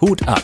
[0.00, 0.42] Hut ab.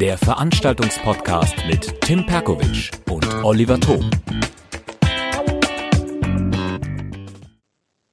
[0.00, 4.08] Der Veranstaltungspodcast mit Tim Perkovic und Oliver Thom.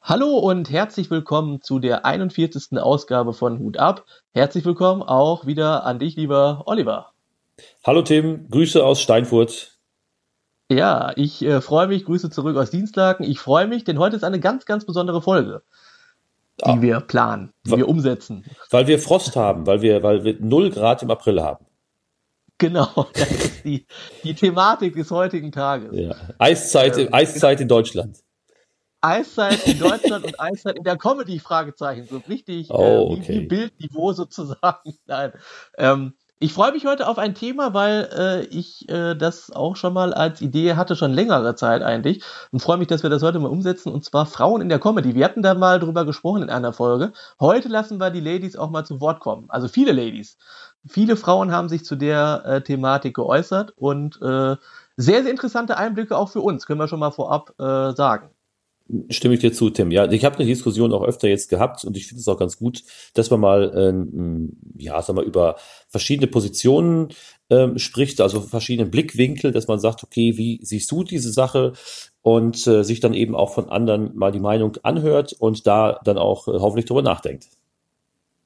[0.01, 2.79] Hallo und herzlich willkommen zu der 41.
[2.79, 4.05] Ausgabe von Hut ab.
[4.33, 7.11] Herzlich willkommen auch wieder an dich, lieber Oliver.
[7.85, 9.72] Hallo Tim, Grüße aus Steinfurt.
[10.73, 13.25] Ja, ich äh, freue mich, Grüße zurück aus Dienstlaken.
[13.25, 15.61] Ich freue mich, denn heute ist eine ganz, ganz besondere Folge,
[16.59, 16.81] die ah.
[16.81, 18.45] wir planen, die weil, wir umsetzen.
[18.69, 21.65] Weil wir Frost haben, weil wir, weil wir 0 Grad im April haben.
[22.57, 23.85] Genau, das ist die,
[24.23, 25.89] die Thematik des heutigen Tages.
[25.93, 26.15] Ja.
[26.39, 28.19] Eiszeit, ähm, Eiszeit in Deutschland.
[29.01, 32.07] Eiszeit in Deutschland und Eiszeit in der Comedy, Fragezeichen.
[32.09, 33.39] So richtig oh, äh, okay.
[33.41, 34.93] Bildniveau sozusagen.
[35.05, 35.33] Nein.
[35.77, 39.93] Ähm, ich freue mich heute auf ein Thema, weil äh, ich äh, das auch schon
[39.93, 42.21] mal als Idee hatte, schon längere Zeit eigentlich.
[42.51, 43.93] Und freue mich, dass wir das heute mal umsetzen.
[43.93, 45.15] Und zwar Frauen in der Comedy.
[45.15, 47.13] Wir hatten da mal drüber gesprochen in einer Folge.
[47.39, 49.45] Heute lassen wir die Ladies auch mal zu Wort kommen.
[49.49, 50.37] Also viele Ladies.
[50.85, 54.57] Viele Frauen haben sich zu der äh, Thematik geäußert und äh,
[54.97, 58.32] sehr, sehr interessante Einblicke auch für uns, können wir schon mal vorab äh, sagen.
[59.09, 59.91] Stimme ich dir zu, Tim.
[59.91, 62.57] Ja, ich habe eine Diskussion auch öfter jetzt gehabt und ich finde es auch ganz
[62.57, 65.55] gut, dass man mal, ähm, ja, sag mal, über
[65.87, 67.07] verschiedene Positionen
[67.49, 71.73] ähm, spricht, also verschiedene Blickwinkel, dass man sagt, okay, wie siehst du diese Sache
[72.21, 76.17] und äh, sich dann eben auch von anderen mal die Meinung anhört und da dann
[76.17, 77.47] auch äh, hoffentlich drüber nachdenkt.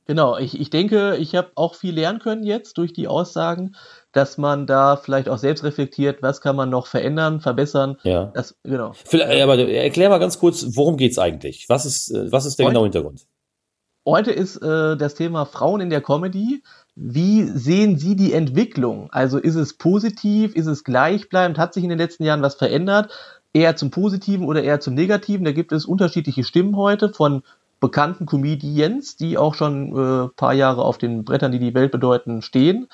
[0.05, 3.75] Genau, ich, ich denke, ich habe auch viel lernen können jetzt durch die Aussagen,
[4.17, 7.97] dass man da vielleicht auch selbst reflektiert, was kann man noch verändern, verbessern.
[8.01, 8.31] Ja.
[8.33, 8.93] Das, genau.
[9.05, 11.69] Vielleicht, aber erklär mal ganz kurz, worum geht's eigentlich?
[11.69, 13.27] Was ist, äh, was ist der genaue Hintergrund?
[14.07, 16.63] Heute ist äh, das Thema Frauen in der Comedy.
[16.95, 19.09] Wie sehen Sie die Entwicklung?
[19.11, 23.11] Also ist es positiv, ist es gleichbleibend, hat sich in den letzten Jahren was verändert?
[23.53, 25.45] Eher zum Positiven oder eher zum Negativen?
[25.45, 27.43] Da gibt es unterschiedliche Stimmen heute von
[27.79, 32.41] bekannten Comedians, die auch schon äh, paar Jahre auf den Brettern, die die Welt bedeuten,
[32.41, 32.87] stehen.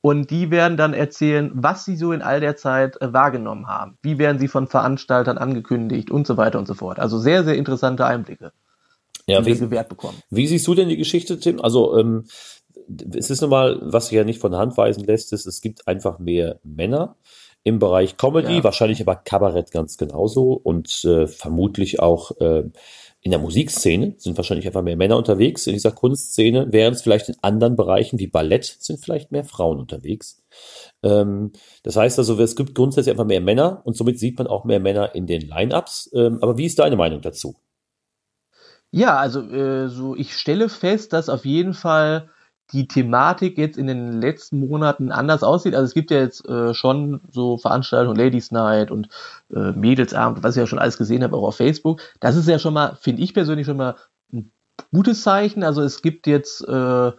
[0.00, 3.98] Und die werden dann erzählen, was sie so in all der Zeit äh, wahrgenommen haben.
[4.02, 7.00] Wie werden sie von Veranstaltern angekündigt und so weiter und so fort.
[7.00, 8.52] Also sehr, sehr interessante Einblicke,
[9.26, 10.18] ja, die wie, wir gewährt bekommen.
[10.30, 11.60] Wie siehst du denn die Geschichte, Tim?
[11.60, 12.26] Also ähm,
[13.14, 15.60] es ist nun mal, was sich ja nicht von der Hand weisen lässt, ist, es
[15.60, 17.16] gibt einfach mehr Männer
[17.64, 18.64] im Bereich Comedy, ja.
[18.64, 22.64] wahrscheinlich aber Kabarett ganz genauso und äh, vermutlich auch äh,
[23.20, 27.28] in der Musikszene sind wahrscheinlich einfach mehr Männer unterwegs, in dieser Kunstszene, während es vielleicht
[27.28, 30.42] in anderen Bereichen wie Ballett sind vielleicht mehr Frauen unterwegs.
[31.02, 31.52] Ähm,
[31.82, 34.80] das heißt also, es gibt grundsätzlich einfach mehr Männer und somit sieht man auch mehr
[34.80, 36.10] Männer in den Line-Ups.
[36.14, 37.56] Ähm, aber wie ist deine Meinung dazu?
[38.90, 42.30] Ja, also äh, so ich stelle fest, dass auf jeden Fall
[42.72, 45.74] die Thematik jetzt in den letzten Monaten anders aussieht.
[45.74, 49.08] Also es gibt ja jetzt äh, schon so Veranstaltungen, Ladies Night und
[49.54, 52.00] äh, Mädelsabend, was ich ja schon alles gesehen habe, auch auf Facebook.
[52.20, 53.96] Das ist ja schon mal, finde ich persönlich schon mal
[54.32, 54.52] ein
[54.92, 55.62] gutes Zeichen.
[55.62, 57.12] Also es gibt jetzt äh,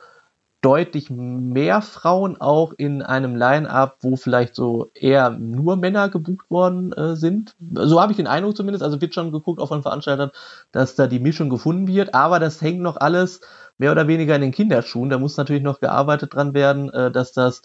[0.62, 6.92] deutlich mehr Frauen auch in einem Line-up, wo vielleicht so eher nur Männer gebucht worden
[6.94, 7.56] äh, sind.
[7.74, 8.84] So habe ich den Eindruck zumindest.
[8.84, 10.31] Also wird schon geguckt, auch von Veranstaltern,
[10.72, 12.14] dass da die Mischung gefunden wird.
[12.14, 13.40] Aber das hängt noch alles
[13.79, 15.09] mehr oder weniger in den Kinderschuhen.
[15.09, 17.63] Da muss natürlich noch gearbeitet dran werden, äh, dass das,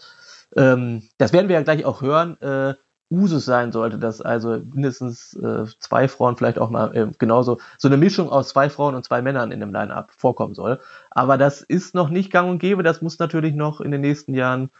[0.55, 2.73] ähm, das werden wir ja gleich auch hören, äh,
[3.11, 7.87] Usus sein sollte, dass also mindestens äh, zwei Frauen, vielleicht auch mal äh, genauso, so
[7.87, 10.79] eine Mischung aus zwei Frauen und zwei Männern in dem Line-Up vorkommen soll.
[11.11, 14.33] Aber das ist noch nicht gang und gäbe, das muss natürlich noch in den nächsten
[14.33, 14.71] Jahren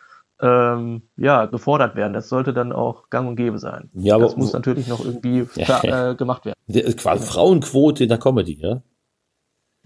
[0.41, 2.13] ähm, ja, gefordert werden.
[2.13, 3.89] Das sollte dann auch gang und gäbe sein.
[3.93, 6.95] Ja, aber, das muss natürlich noch irgendwie ja, äh, gemacht werden.
[6.97, 8.81] Quasi Frauenquote in der Comedy, ja?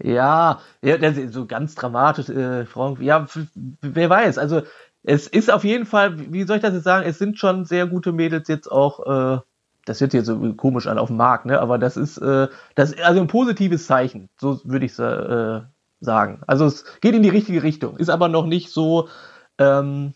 [0.02, 3.26] Ja, ja so ganz dramatisch, äh, Frauen, ja,
[3.82, 4.62] wer weiß, also
[5.02, 7.86] es ist auf jeden Fall, wie soll ich das jetzt sagen, es sind schon sehr
[7.86, 9.40] gute Mädels jetzt auch, äh,
[9.86, 11.58] das sich jetzt so komisch an auf dem Markt, ne?
[11.60, 15.62] Aber das ist, äh, das also ein positives Zeichen, so würde ich äh,
[16.00, 16.42] sagen.
[16.46, 19.08] Also es geht in die richtige Richtung, ist aber noch nicht so,
[19.58, 20.12] ähm,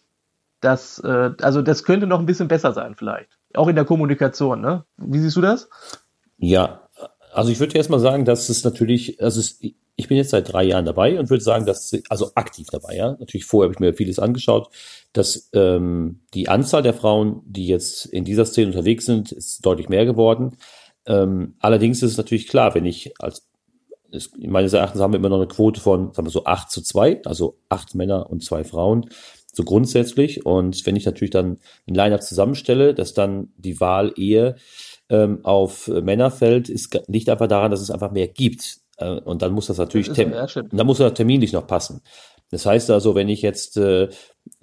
[0.61, 3.39] dass, äh, also das könnte noch ein bisschen besser sein, vielleicht.
[3.55, 4.85] Auch in der Kommunikation, ne?
[4.97, 5.69] Wie siehst du das?
[6.39, 6.84] Ja,
[7.35, 10.53] also ich würde erst mal sagen, dass es natürlich, also es, ich bin jetzt seit
[10.53, 13.17] drei Jahren dabei und würde sagen, dass, also aktiv dabei, ja.
[13.19, 14.69] Natürlich vorher habe ich mir vieles angeschaut,
[15.13, 19.89] dass ähm, die Anzahl der Frauen, die jetzt in dieser Szene unterwegs sind, ist deutlich
[19.89, 20.57] mehr geworden.
[21.07, 23.47] Ähm, allerdings ist es natürlich klar, wenn ich als
[24.15, 26.83] es, meines Erachtens haben wir immer noch eine Quote von, sagen wir so, acht zu
[26.83, 29.11] zwei, also acht Männer und zwei Frauen,
[29.53, 30.47] so grundsätzlich.
[30.47, 34.57] Und wenn ich natürlich dann ein Line-Up zusammenstelle, dass dann die Wahl eher
[35.11, 38.79] ähm, auf Männer fällt, ist, liegt einfach daran, dass es einfach mehr gibt.
[38.99, 42.01] Äh, und dann muss das natürlich, das dann muss das terminlich noch passen.
[42.51, 44.05] Das heißt also, wenn ich jetzt äh,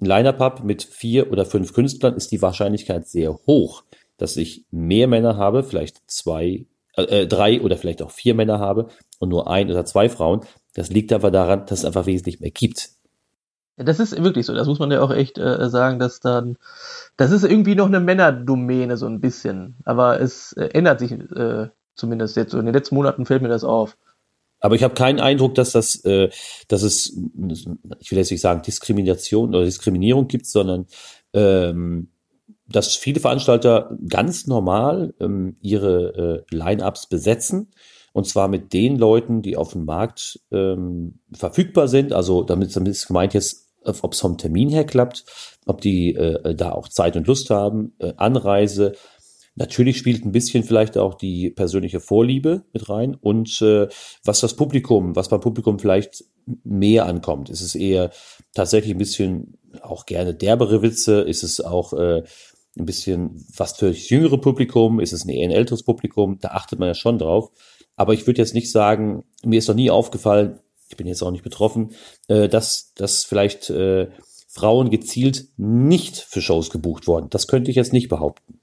[0.00, 3.84] ein Line-Up habe mit vier oder fünf Künstlern, ist die Wahrscheinlichkeit sehr hoch,
[4.16, 6.66] dass ich mehr Männer habe, vielleicht zwei,
[6.96, 8.88] äh, äh drei oder vielleicht auch vier Männer habe
[9.18, 10.40] und nur ein oder zwei Frauen.
[10.74, 12.90] Das liegt aber daran, dass es einfach wesentlich mehr gibt.
[13.84, 16.56] Das ist wirklich so, das muss man ja auch echt äh, sagen, dass dann,
[17.16, 21.68] das ist irgendwie noch eine Männerdomäne so ein bisschen, aber es äh, ändert sich äh,
[21.94, 23.96] zumindest jetzt in den letzten Monaten fällt mir das auf.
[24.60, 26.30] Aber ich habe keinen Eindruck, dass das, äh,
[26.68, 27.18] dass es,
[27.98, 30.86] ich will jetzt nicht sagen Diskrimination oder Diskriminierung gibt, sondern
[31.32, 32.08] ähm,
[32.68, 37.72] dass viele Veranstalter ganz normal ähm, ihre äh, Line-ups besetzen
[38.12, 42.12] und zwar mit den Leuten, die auf dem Markt ähm, verfügbar sind.
[42.12, 45.24] Also damit ist gemeint jetzt, ob es vom Termin her klappt,
[45.66, 48.92] ob die äh, da auch Zeit und Lust haben, äh, Anreise.
[49.54, 53.88] Natürlich spielt ein bisschen vielleicht auch die persönliche Vorliebe mit rein und äh,
[54.24, 56.24] was das Publikum, was beim Publikum vielleicht
[56.64, 57.50] mehr ankommt.
[57.50, 58.10] Ist es eher
[58.54, 61.20] tatsächlich ein bisschen auch gerne derbere Witze?
[61.20, 62.22] Ist es auch äh,
[62.78, 65.00] ein bisschen was für das jüngere Publikum?
[65.00, 66.38] Ist es ein eher ein älteres Publikum?
[66.40, 67.50] Da achtet man ja schon drauf.
[67.96, 70.60] Aber ich würde jetzt nicht sagen, mir ist noch nie aufgefallen,
[70.92, 71.94] ich bin jetzt auch nicht betroffen,
[72.28, 74.08] äh, dass, dass vielleicht äh,
[74.48, 77.30] Frauen gezielt nicht für Shows gebucht wurden.
[77.30, 78.60] Das könnte ich jetzt nicht behaupten.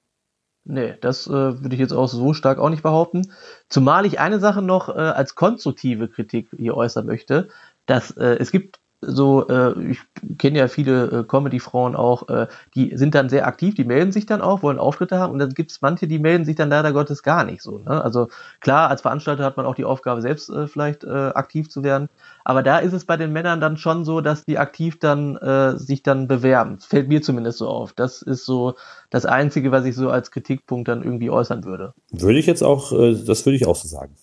[0.63, 3.31] Nee, das äh, würde ich jetzt auch so stark auch nicht behaupten.
[3.69, 7.49] Zumal ich eine Sache noch äh, als konstruktive Kritik hier äußern möchte,
[7.87, 9.99] dass äh, es gibt so, äh, ich
[10.37, 14.25] kenne ja viele äh, Comedy-Frauen auch, äh, die sind dann sehr aktiv, die melden sich
[14.25, 16.91] dann auch, wollen Auftritte haben und dann gibt es manche, die melden sich dann leider
[16.91, 17.79] Gottes gar nicht so.
[17.79, 18.03] Ne?
[18.03, 18.27] Also
[18.59, 22.09] klar, als Veranstalter hat man auch die Aufgabe, selbst äh, vielleicht äh, aktiv zu werden,
[22.43, 25.77] aber da ist es bei den Männern dann schon so, dass die aktiv dann äh,
[25.77, 26.75] sich dann bewerben.
[26.75, 27.93] Das fällt mir zumindest so auf.
[27.93, 28.75] Das ist so
[29.09, 31.93] das Einzige, was ich so als Kritikpunkt dann irgendwie äußern würde.
[32.11, 34.15] Würde ich jetzt auch, äh, das würde ich auch so sagen.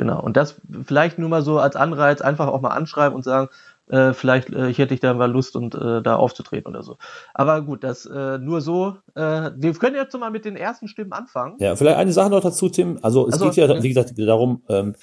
[0.00, 3.50] Genau, und das vielleicht nur mal so als Anreiz, einfach auch mal anschreiben und sagen,
[3.90, 6.96] äh, vielleicht äh, ich hätte ich da mal Lust und äh, da aufzutreten oder so.
[7.34, 8.96] Aber gut, das äh, nur so.
[9.14, 11.56] Äh, wir können jetzt mal mit den ersten Stimmen anfangen.
[11.58, 12.98] Ja, vielleicht eine Sache noch dazu, Tim.
[13.02, 14.94] Also es also, geht ja, wie gesagt, darum, ähm,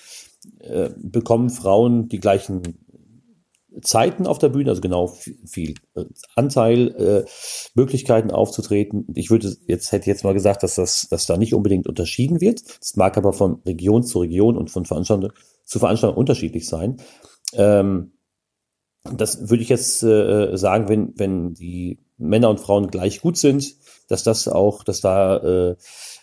[0.60, 2.62] äh, bekommen Frauen die gleichen
[3.82, 6.06] Zeiten auf der Bühne, also genau viel, viel äh,
[6.36, 7.30] Anteil, äh,
[7.76, 9.08] Möglichkeiten aufzutreten.
[9.16, 12.62] Ich würde jetzt hätte jetzt mal gesagt, dass das, dass da nicht unbedingt unterschieden wird.
[12.80, 15.32] Das mag aber von Region zu Region und von Veranstaltung
[15.64, 16.98] zu Veranstaltung unterschiedlich sein.
[17.54, 18.14] Ähm,
[19.16, 23.76] das würde ich jetzt äh, sagen, wenn, wenn die Männer und Frauen gleich gut sind,
[24.08, 25.76] dass das auch, dass da äh,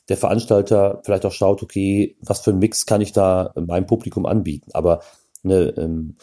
[0.08, 4.26] der Veranstalter vielleicht auch schaut, okay, was für ein Mix kann ich da meinem Publikum
[4.26, 4.70] anbieten.
[4.72, 5.00] Aber
[5.42, 6.16] ne, ähm,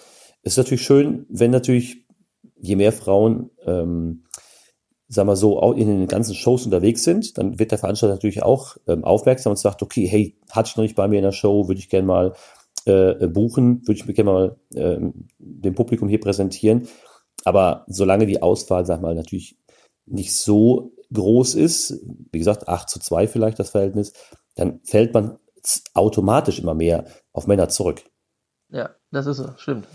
[0.44, 2.06] ist natürlich schön, wenn natürlich
[2.60, 4.24] je mehr Frauen, ähm,
[5.08, 8.44] sagen wir so, auch in den ganzen Shows unterwegs sind, dann wird der Veranstalter natürlich
[8.44, 11.32] auch ähm, aufmerksam und sagt, okay, hey, hatte ich noch nicht bei mir in der
[11.32, 12.34] Show, würde ich gerne mal
[12.86, 15.00] äh, buchen, würde ich mir gerne mal äh,
[15.40, 16.88] dem Publikum hier präsentieren.
[17.44, 19.58] Aber solange die Auswahl, sag mal, natürlich
[20.06, 22.00] nicht so groß ist,
[22.32, 24.14] wie gesagt, 8 zu 2 vielleicht das Verhältnis,
[24.56, 25.38] dann fällt man
[25.94, 28.04] automatisch immer mehr auf Männer zurück.
[28.70, 29.88] Ja, das ist so, stimmt.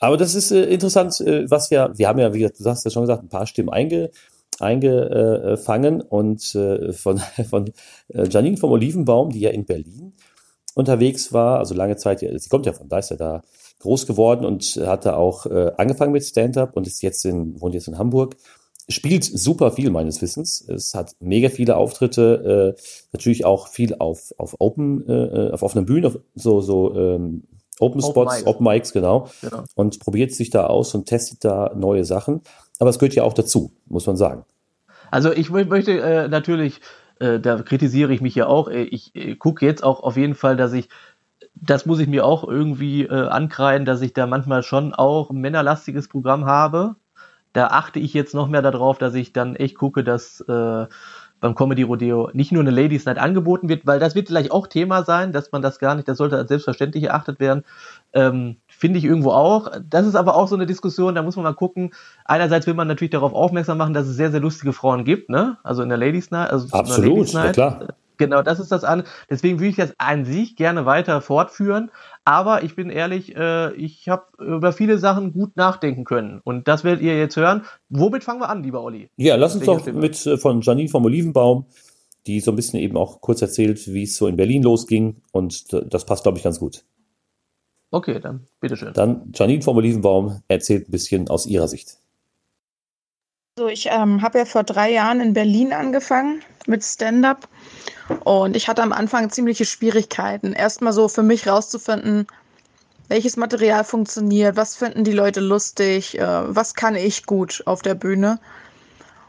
[0.00, 2.84] Aber das ist äh, interessant, äh, was wir, wir haben ja, wie gesagt, du hast
[2.84, 4.10] ja schon gesagt, ein paar Stimmen einge,
[4.60, 7.72] eingefangen und äh, von, von
[8.08, 10.07] äh, Janine vom Olivenbaum, die ja in Berlin
[10.78, 13.42] unterwegs war, also lange Zeit, sie kommt ja von da, ist ja da
[13.80, 17.88] groß geworden und hatte auch äh, angefangen mit Stand-up und ist jetzt in, wohnt jetzt
[17.88, 18.36] in Hamburg.
[18.88, 20.66] Spielt super viel meines Wissens.
[20.66, 22.80] Es hat mega viele Auftritte, äh,
[23.12, 27.44] natürlich auch viel auf, auf Open, äh, auf offener Bühne, auf so, so ähm,
[27.80, 29.28] Open Spots, Open Mics, genau.
[29.40, 29.64] genau.
[29.74, 32.40] Und probiert sich da aus und testet da neue Sachen.
[32.78, 34.44] Aber es gehört ja auch dazu, muss man sagen.
[35.10, 36.80] Also ich möchte äh, natürlich
[37.20, 38.68] äh, da kritisiere ich mich ja auch.
[38.68, 40.88] Äh, ich äh, gucke jetzt auch auf jeden Fall, dass ich,
[41.54, 45.40] das muss ich mir auch irgendwie äh, ankreiden, dass ich da manchmal schon auch ein
[45.40, 46.96] männerlastiges Programm habe.
[47.52, 50.86] Da achte ich jetzt noch mehr darauf, dass ich dann echt gucke, dass äh,
[51.40, 54.66] beim Comedy Rodeo nicht nur eine Ladies Night angeboten wird, weil das wird vielleicht auch
[54.66, 57.64] Thema sein, dass man das gar nicht, das sollte als selbstverständlich erachtet werden.
[58.12, 59.72] Ähm, Finde ich irgendwo auch.
[59.90, 61.90] Das ist aber auch so eine Diskussion, da muss man mal gucken.
[62.24, 65.58] Einerseits will man natürlich darauf aufmerksam machen, dass es sehr, sehr lustige Frauen gibt, ne?
[65.64, 66.50] Also in der Ladies Night.
[66.50, 67.56] Also Absolut, Ladies Night.
[67.56, 67.88] Ja klar.
[68.18, 69.02] Genau, das ist das an.
[69.28, 71.90] Deswegen würde ich das an sich gerne weiter fortführen.
[72.24, 76.40] Aber ich bin ehrlich, äh, ich habe über viele Sachen gut nachdenken können.
[76.44, 77.62] Und das werdet ihr jetzt hören.
[77.88, 79.10] Womit fangen wir an, lieber Olli?
[79.16, 81.66] Ja, lass uns doch mit äh, von Janine vom Olivenbaum,
[82.28, 85.22] die so ein bisschen eben auch kurz erzählt, wie es so in Berlin losging.
[85.32, 86.84] Und das passt, glaube ich, ganz gut.
[87.90, 88.92] Okay, dann bitteschön.
[88.92, 91.98] Dann Janine vom Olivenbaum erzählt ein bisschen aus ihrer Sicht.
[93.58, 97.48] So, ich ähm, habe ja vor drei Jahren in Berlin angefangen mit Stand-up
[98.24, 100.52] und ich hatte am Anfang ziemliche Schwierigkeiten.
[100.52, 102.26] Erstmal so für mich rauszufinden,
[103.08, 107.94] welches Material funktioniert, was finden die Leute lustig, äh, was kann ich gut auf der
[107.94, 108.38] Bühne.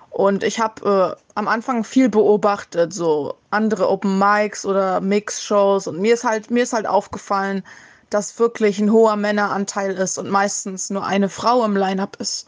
[0.10, 5.88] Und ich habe äh, am Anfang viel beobachtet, so andere Open Mics oder Mix-Shows.
[5.88, 7.64] Und mir ist halt, mir ist halt aufgefallen,
[8.10, 12.48] dass wirklich ein hoher Männeranteil ist und meistens nur eine Frau im Line-up ist.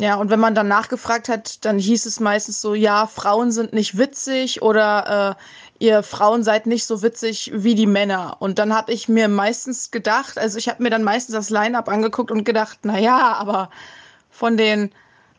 [0.00, 3.72] Ja, und wenn man dann nachgefragt hat, dann hieß es meistens so, ja, Frauen sind
[3.72, 8.36] nicht witzig oder äh, ihr Frauen seid nicht so witzig wie die Männer.
[8.38, 11.88] Und dann habe ich mir meistens gedacht, also ich habe mir dann meistens das Line-up
[11.88, 13.70] angeguckt und gedacht, na ja, aber
[14.30, 14.92] von den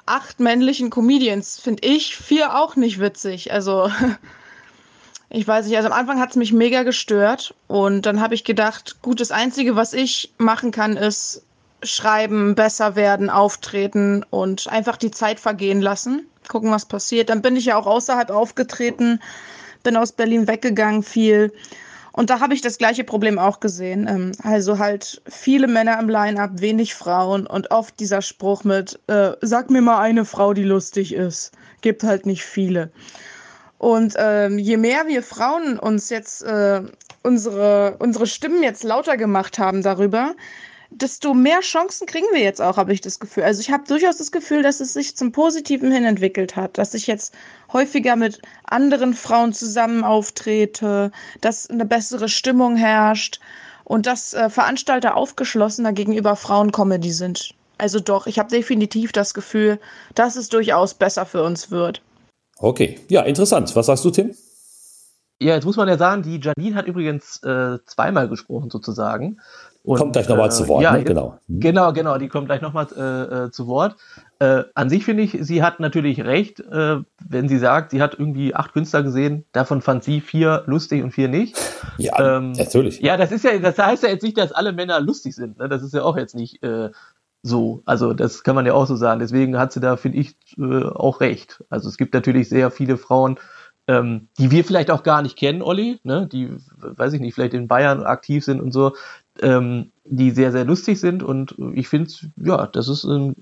[0.06, 3.54] acht männlichen Comedians finde ich vier auch nicht witzig.
[3.54, 3.90] Also
[5.30, 8.44] ich weiß nicht, also am Anfang hat es mich mega gestört und dann habe ich
[8.44, 11.44] gedacht, gut, das Einzige, was ich machen kann, ist
[11.84, 17.30] schreiben, besser werden, auftreten und einfach die Zeit vergehen lassen, gucken, was passiert.
[17.30, 19.22] Dann bin ich ja auch außerhalb aufgetreten,
[19.84, 21.54] bin aus Berlin weggegangen viel.
[22.12, 24.08] Und da habe ich das gleiche Problem auch gesehen.
[24.08, 29.34] Ähm, also halt viele Männer im Line-up, wenig Frauen und oft dieser Spruch mit, äh,
[29.42, 31.52] sag mir mal eine Frau, die lustig ist.
[31.82, 32.92] Gibt halt nicht viele.
[33.80, 36.82] Und ähm, je mehr wir Frauen uns jetzt äh,
[37.24, 40.36] unsere, unsere Stimmen jetzt lauter gemacht haben darüber,
[40.92, 43.44] desto mehr Chancen kriegen wir jetzt auch, habe ich das Gefühl.
[43.44, 46.94] Also ich habe durchaus das Gefühl, dass es sich zum Positiven hin entwickelt hat, dass
[46.94, 47.34] ich jetzt
[47.72, 53.40] häufiger mit anderen Frauen zusammen auftrete, dass eine bessere Stimmung herrscht
[53.86, 57.54] und dass äh, Veranstalter aufgeschlossener gegenüber Frauencomedy sind.
[57.78, 59.80] Also doch, ich habe definitiv das Gefühl,
[60.16, 62.02] dass es durchaus besser für uns wird.
[62.60, 63.74] Okay, ja, interessant.
[63.76, 64.36] Was sagst du, Tim?
[65.42, 69.40] Ja, jetzt muss man ja sagen, die Janine hat übrigens äh, zweimal gesprochen sozusagen.
[69.84, 71.06] Und, kommt gleich nochmal äh, zu Wort, ja, ne?
[71.06, 71.40] genau.
[71.48, 71.62] Mhm.
[71.62, 73.96] Genau, genau, die kommt gleich nochmal äh, äh, zu Wort.
[74.40, 78.20] Äh, an sich finde ich, sie hat natürlich recht, äh, wenn sie sagt, sie hat
[78.20, 81.58] irgendwie acht Künstler gesehen, davon fand sie vier lustig und vier nicht.
[81.98, 83.00] Ja, ähm, natürlich.
[83.00, 85.58] Ja, das ist ja, das heißt ja jetzt nicht, dass alle Männer lustig sind.
[85.60, 85.70] Ne?
[85.70, 86.90] Das ist ja auch jetzt nicht äh,
[87.42, 87.82] so.
[87.86, 89.20] Also das kann man ja auch so sagen.
[89.20, 91.64] Deswegen hat sie da, finde ich, äh, auch recht.
[91.70, 93.40] Also es gibt natürlich sehr viele Frauen,
[93.90, 96.28] ähm, die wir vielleicht auch gar nicht kennen, Olli, ne?
[96.32, 98.94] die, weiß ich nicht, vielleicht in Bayern aktiv sind und so,
[99.42, 103.36] ähm, die sehr, sehr lustig sind und ich finde, ja, das ist ein,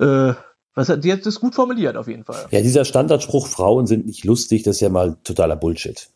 [0.00, 0.32] äh,
[0.74, 2.46] was hat, jetzt ist gut formuliert auf jeden Fall.
[2.50, 6.08] Ja, dieser Standardspruch, Frauen sind nicht lustig, das ist ja mal totaler Bullshit.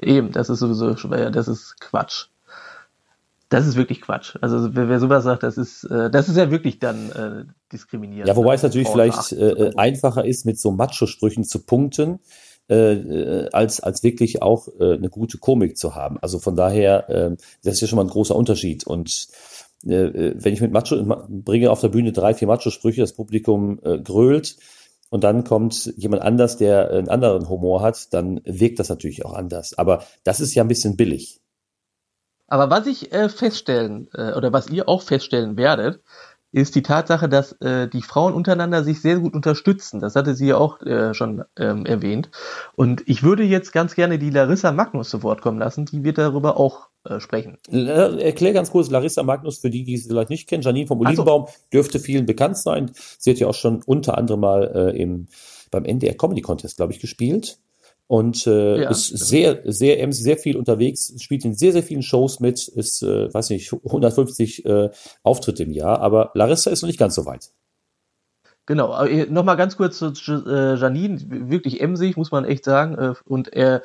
[0.00, 2.28] Eben, das ist sowieso schwer, das ist Quatsch.
[3.52, 4.36] Das ist wirklich Quatsch.
[4.40, 8.28] Also wer, wer sowas sagt, das ist, äh, das ist ja wirklich dann äh, diskriminierend.
[8.28, 12.20] Ja, wobei es natürlich vielleicht äh, einfacher ist, mit so Macho-Sprüchen zu punkten,
[12.70, 16.18] äh, äh, als, als wirklich auch äh, eine gute Komik zu haben.
[16.22, 18.86] Also von daher, äh, das ist ja schon mal ein großer Unterschied.
[18.86, 19.28] Und
[19.86, 20.96] äh, äh wenn ich mit Macho
[21.28, 24.56] bringe auf der Bühne drei, vier Macho-Sprüche, das Publikum äh, grölt
[25.10, 29.34] und dann kommt jemand anders, der einen anderen Humor hat, dann wirkt das natürlich auch
[29.34, 29.76] anders.
[29.76, 31.41] Aber das ist ja ein bisschen billig.
[32.52, 36.02] Aber was ich äh, feststellen, äh, oder was ihr auch feststellen werdet,
[36.50, 40.00] ist die Tatsache, dass äh, die Frauen untereinander sich sehr gut unterstützen.
[40.00, 42.30] Das hatte sie ja auch äh, schon ähm, erwähnt.
[42.76, 45.86] Und ich würde jetzt ganz gerne die Larissa Magnus zu Wort kommen lassen.
[45.86, 47.56] Die wird darüber auch äh, sprechen.
[47.70, 50.62] Erklär ganz kurz Larissa Magnus für die, die sie vielleicht nicht kennen.
[50.62, 51.52] Janine vom Olivenbaum so.
[51.72, 52.90] dürfte vielen bekannt sein.
[52.94, 55.28] Sie hat ja auch schon unter anderem mal äh, im,
[55.70, 57.56] beim NDR Comedy Contest, glaube ich, gespielt
[58.06, 62.40] und äh, ja, ist sehr, sehr, sehr viel unterwegs, spielt in sehr, sehr vielen Shows
[62.40, 64.90] mit, ist, äh, weiß nicht, 150 äh,
[65.22, 67.50] Auftritte im Jahr, aber Larissa ist noch nicht ganz so weit.
[68.66, 70.12] Genau, äh, nochmal ganz kurz zu
[70.46, 71.18] äh, Janine,
[71.50, 72.96] wirklich emsig, muss man echt sagen.
[72.96, 73.82] Äh, und er,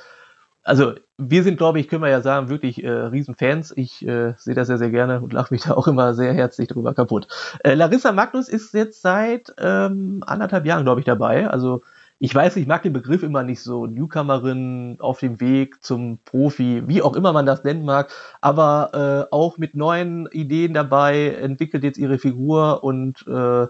[0.62, 3.74] also wir sind, glaube ich, können wir ja sagen, wirklich äh, Riesenfans.
[3.76, 6.68] Ich äh, sehe das sehr, sehr gerne und lache mich da auch immer sehr herzlich
[6.68, 7.28] drüber kaputt.
[7.64, 11.50] Äh, Larissa Magnus ist jetzt seit ähm, anderthalb Jahren, glaube ich, dabei.
[11.50, 11.82] Also
[12.20, 16.84] ich weiß, ich mag den Begriff immer nicht so, Newcomerin auf dem Weg zum Profi,
[16.88, 21.84] wie auch immer man das nennen mag, aber äh, auch mit neuen Ideen dabei, entwickelt
[21.84, 23.68] jetzt ihre Figur und äh,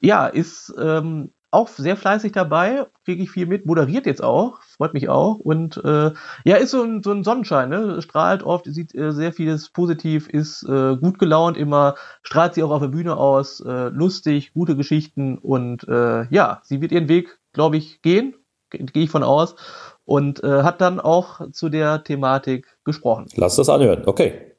[0.00, 4.94] ja, ist ähm, auch sehr fleißig dabei, kriege ich viel mit, moderiert jetzt auch, freut
[4.94, 6.12] mich auch und äh,
[6.44, 8.00] ja, ist so ein, so ein Sonnenschein, ne?
[8.00, 12.70] strahlt oft, sieht äh, sehr vieles positiv, ist äh, gut gelaunt immer, strahlt sie auch
[12.70, 17.38] auf der Bühne aus, äh, lustig, gute Geschichten und äh, ja, sie wird ihren Weg
[17.52, 18.34] glaube ich, gehen,
[18.70, 19.54] gehe ich von aus,
[20.04, 23.26] und äh, hat dann auch zu der Thematik gesprochen.
[23.36, 24.52] Lass das anhören, okay.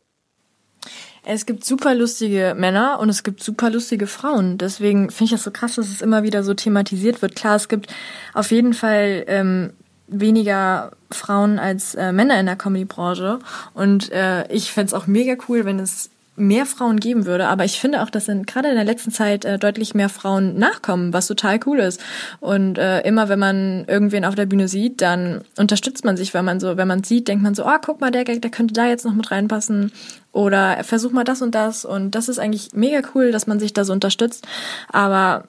[1.25, 4.57] Es gibt super lustige Männer und es gibt super lustige Frauen.
[4.57, 7.35] Deswegen finde ich das so krass, dass es immer wieder so thematisiert wird.
[7.35, 7.93] Klar, es gibt
[8.33, 9.71] auf jeden Fall ähm,
[10.07, 13.39] weniger Frauen als äh, Männer in der Comedy-Branche.
[13.73, 17.47] Und äh, ich fände es auch mega cool, wenn es mehr Frauen geben würde.
[17.47, 20.57] Aber ich finde auch, dass in, gerade in der letzten Zeit äh, deutlich mehr Frauen
[20.57, 22.01] nachkommen, was total cool ist.
[22.39, 26.43] Und äh, immer wenn man irgendwen auf der Bühne sieht, dann unterstützt man sich, weil
[26.43, 28.87] man so, wenn man sieht, denkt man so, oh, guck mal, der der könnte da
[28.87, 29.91] jetzt noch mit reinpassen.
[30.31, 31.85] Oder versuch mal das und das.
[31.85, 34.47] Und das ist eigentlich mega cool, dass man sich da so unterstützt.
[34.91, 35.43] Aber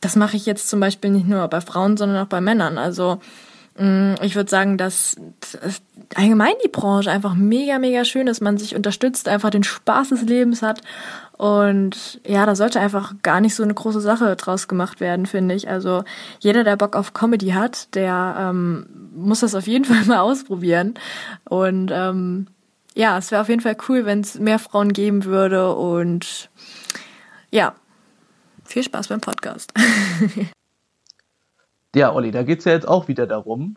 [0.00, 2.78] das mache ich jetzt zum Beispiel nicht nur bei Frauen, sondern auch bei Männern.
[2.78, 3.20] Also
[3.80, 5.16] ich würde sagen, dass
[6.14, 10.22] allgemein die Branche einfach mega, mega schön ist, man sich unterstützt, einfach den Spaß des
[10.22, 10.82] Lebens hat.
[11.38, 15.54] Und ja, da sollte einfach gar nicht so eine große Sache draus gemacht werden, finde
[15.54, 15.70] ich.
[15.70, 16.04] Also
[16.40, 20.94] jeder, der Bock auf Comedy hat, der ähm, muss das auf jeden Fall mal ausprobieren.
[21.48, 22.48] Und ähm,
[22.94, 25.74] ja, es wäre auf jeden Fall cool, wenn es mehr Frauen geben würde.
[25.74, 26.50] Und
[27.50, 27.74] ja,
[28.66, 29.72] viel Spaß beim Podcast.
[31.94, 33.76] Ja, Olli, da geht's ja jetzt auch wieder darum.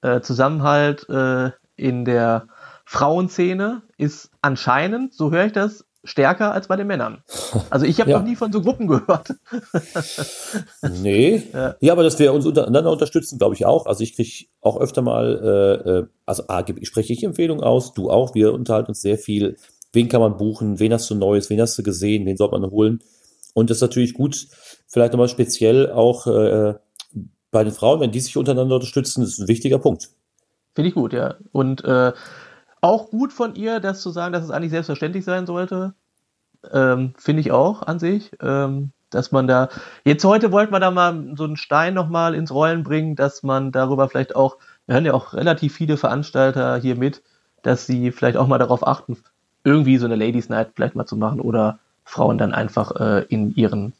[0.00, 2.48] Äh, Zusammenhalt äh, in der
[2.84, 7.22] Frauenszene ist anscheinend, so höre ich das, stärker als bei den Männern.
[7.70, 8.18] Also ich habe ja.
[8.18, 9.34] noch nie von so Gruppen gehört.
[11.02, 11.42] nee.
[11.52, 11.76] Ja.
[11.80, 11.92] ja.
[11.92, 13.86] aber dass wir uns untereinander unterstützen, glaube ich auch.
[13.86, 15.40] Also ich kriege auch öfter mal,
[15.84, 18.34] äh, äh also A, ich spreche ich Empfehlungen aus, du auch.
[18.34, 19.56] Wir unterhalten uns sehr viel.
[19.92, 20.78] Wen kann man buchen?
[20.78, 21.50] Wen hast du Neues?
[21.50, 22.26] Wen hast du gesehen?
[22.26, 23.00] Wen sollte man holen?
[23.54, 24.46] Und das ist natürlich gut,
[24.86, 26.74] vielleicht nochmal speziell auch äh,
[27.50, 30.10] bei den Frauen, wenn die sich untereinander unterstützen, ist ein wichtiger Punkt.
[30.74, 31.36] Finde ich gut, ja.
[31.52, 32.12] Und äh,
[32.80, 35.94] auch gut von ihr, das zu sagen, dass es eigentlich selbstverständlich sein sollte.
[36.72, 38.30] Ähm, Finde ich auch an sich.
[38.40, 39.68] Ähm, dass man da,
[40.04, 43.72] jetzt heute wollten wir da mal so einen Stein nochmal ins Rollen bringen, dass man
[43.72, 47.22] darüber vielleicht auch, wir hören ja auch relativ viele Veranstalter hier mit,
[47.62, 49.16] dass sie vielleicht auch mal darauf achten,
[49.64, 53.54] irgendwie so eine Ladies Night vielleicht mal zu machen oder Frauen dann einfach äh, in
[53.54, 53.92] ihren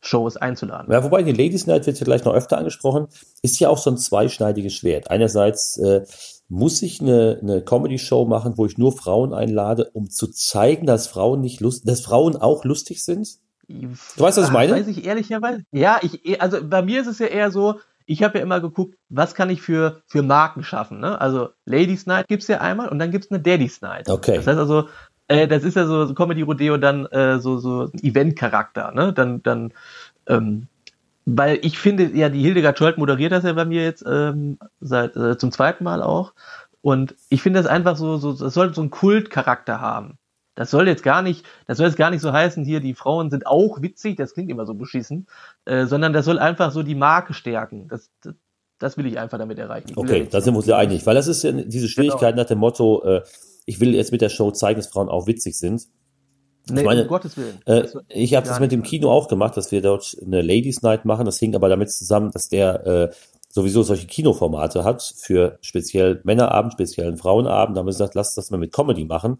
[0.00, 0.92] Shows einzuladen.
[0.92, 3.08] Ja, wobei die Ladies Night wird ja gleich noch öfter angesprochen,
[3.42, 5.10] ist ja auch so ein zweischneidiges Schwert.
[5.10, 6.04] Einerseits äh,
[6.48, 11.06] muss ich eine, eine Comedy-Show machen, wo ich nur Frauen einlade, um zu zeigen, dass
[11.06, 13.28] Frauen nicht lust, dass Frauen auch lustig sind?
[13.68, 14.72] Du weißt, was ich meine?
[14.72, 15.62] Weiß ich ehrlicherweise.
[15.72, 18.96] Ja, ich, also bei mir ist es ja eher so, ich habe ja immer geguckt,
[19.10, 21.00] was kann ich für, für Marken schaffen.
[21.00, 21.20] Ne?
[21.20, 24.08] Also Ladies Night gibt's ja einmal und dann gibt's eine Daddy's Night.
[24.08, 24.36] Okay.
[24.36, 24.88] Das heißt also,
[25.28, 29.12] äh, das ist ja so Comedy Rodeo dann äh, so so Event-Charakter, ne?
[29.12, 29.72] Dann dann
[30.26, 30.66] ähm,
[31.26, 35.16] weil ich finde ja die Hildegard Scholt moderiert das ja bei mir jetzt ähm, seit
[35.16, 36.32] äh, zum zweiten Mal auch
[36.80, 40.18] und ich finde das einfach so so das soll so einen Kultcharakter haben.
[40.58, 43.30] Das soll jetzt gar nicht, das soll jetzt gar nicht so heißen, hier die Frauen
[43.30, 45.28] sind auch witzig, das klingt immer so beschissen,
[45.66, 47.86] äh, sondern das soll einfach so die Marke stärken.
[47.86, 48.34] Das, das,
[48.80, 49.92] das will ich einfach damit erreichen.
[49.94, 52.42] Okay, da sind wir uns ja einig, weil das ist ja diese Schwierigkeit genau.
[52.42, 53.22] nach dem Motto, äh,
[53.68, 55.82] ich will jetzt mit der Show zeigen, dass Frauen auch witzig sind.
[56.70, 57.60] Nee, ich meine, um Gottes Willen.
[57.66, 61.04] Äh, ich habe das mit dem Kino auch gemacht, dass wir dort eine Ladies Night
[61.04, 61.26] machen.
[61.26, 63.10] Das hing aber damit zusammen, dass der äh,
[63.48, 67.76] sowieso solche Kinoformate hat für speziell Männerabend, speziellen Frauenabend.
[67.76, 69.38] Da haben wir gesagt, lass das mal mit Comedy machen.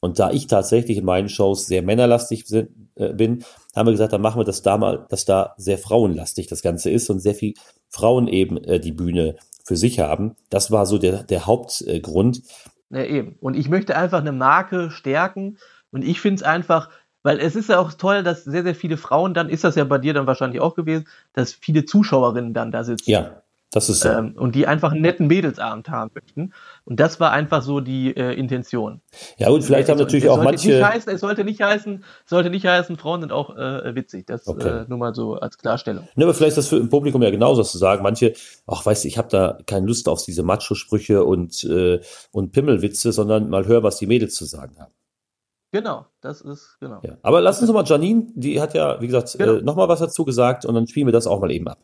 [0.00, 2.66] Und da ich tatsächlich in meinen Shows sehr männerlastig äh,
[3.14, 6.62] bin, haben wir gesagt, dann machen wir das da mal, dass da sehr frauenlastig das
[6.62, 7.54] Ganze ist und sehr viel
[7.88, 10.36] Frauen eben äh, die Bühne für sich haben.
[10.50, 12.42] Das war so der, der Hauptgrund.
[12.90, 13.36] Ja, eben.
[13.40, 15.58] Und ich möchte einfach eine Marke stärken.
[15.90, 16.90] Und ich finde es einfach,
[17.22, 19.84] weil es ist ja auch toll, dass sehr, sehr viele Frauen, dann ist das ja
[19.84, 23.10] bei dir dann wahrscheinlich auch gewesen, dass viele Zuschauerinnen dann da sitzen.
[23.10, 23.42] Ja.
[23.72, 24.08] Das ist so.
[24.08, 26.52] Ähm, und die einfach einen netten Mädelsabend haben möchten.
[26.84, 29.00] Und das war einfach so die äh, Intention.
[29.38, 30.86] Ja, und vielleicht haben natürlich auch manche.
[30.86, 34.26] Heißen, es sollte nicht heißen, sollte nicht heißen, Frauen sind auch äh, witzig.
[34.26, 34.82] Das okay.
[34.82, 36.08] äh, nur mal so als Klarstellung.
[36.14, 38.02] Ne, aber vielleicht ist das für im Publikum ja genauso zu sagen.
[38.02, 38.34] Manche,
[38.66, 42.00] ach weißt du, ich habe da keine Lust auf diese Macho-Sprüche und, äh,
[42.30, 44.92] und Pimmelwitze, sondern mal hören, was die Mädels zu sagen haben.
[45.72, 47.00] Genau, das ist, genau.
[47.02, 47.18] Ja.
[47.22, 49.54] Aber lass uns mal Janine, die hat ja, wie gesagt, genau.
[49.54, 51.78] äh, nochmal was dazu gesagt und dann spielen wir das auch mal eben ab.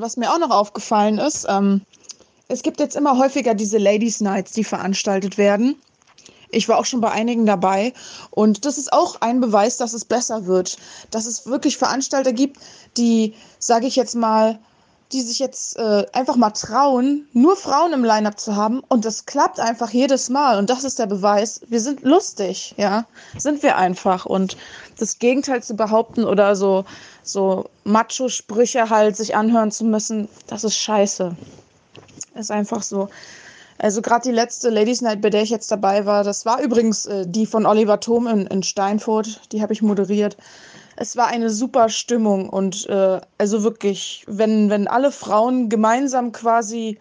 [0.00, 1.82] Was mir auch noch aufgefallen ist, ähm,
[2.46, 5.74] es gibt jetzt immer häufiger diese Ladies Nights, die veranstaltet werden.
[6.50, 7.92] Ich war auch schon bei einigen dabei
[8.30, 10.78] und das ist auch ein Beweis, dass es besser wird,
[11.10, 12.58] dass es wirklich Veranstalter gibt,
[12.96, 14.60] die, sage ich jetzt mal,
[15.12, 19.26] die sich jetzt äh, einfach mal trauen, nur Frauen im Line-up zu haben und das
[19.26, 23.76] klappt einfach jedes Mal und das ist der Beweis, wir sind lustig, ja, sind wir
[23.76, 24.56] einfach und
[24.98, 26.84] das Gegenteil zu behaupten oder so
[27.22, 31.36] so Macho-Sprüche halt sich anhören zu müssen, das ist scheiße.
[32.34, 33.08] Ist einfach so.
[33.78, 37.06] Also gerade die letzte Ladies Night, bei der ich jetzt dabei war, das war übrigens
[37.06, 40.36] äh, die von Oliver Thom in, in Steinfurt, die habe ich moderiert.
[41.00, 46.98] Es war eine super Stimmung und äh, also wirklich, wenn, wenn alle Frauen gemeinsam quasi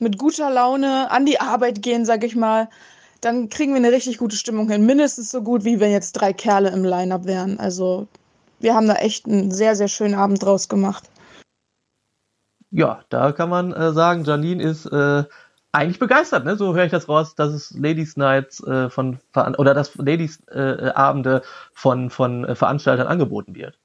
[0.00, 2.68] mit guter Laune an die Arbeit gehen, sag ich mal,
[3.20, 4.84] dann kriegen wir eine richtig gute Stimmung hin.
[4.84, 7.60] Mindestens so gut, wie wenn jetzt drei Kerle im Line-Up wären.
[7.60, 8.08] Also
[8.58, 11.04] wir haben da echt einen sehr, sehr schönen Abend draus gemacht.
[12.72, 15.22] Ja, da kann man äh, sagen, Janine ist äh,
[15.72, 16.56] eigentlich begeistert, ne?
[16.56, 19.18] So höre ich das raus, dass es Ladies Nights äh, von
[19.58, 23.78] oder dass Ladies äh, Abende von von äh, Veranstaltern angeboten wird.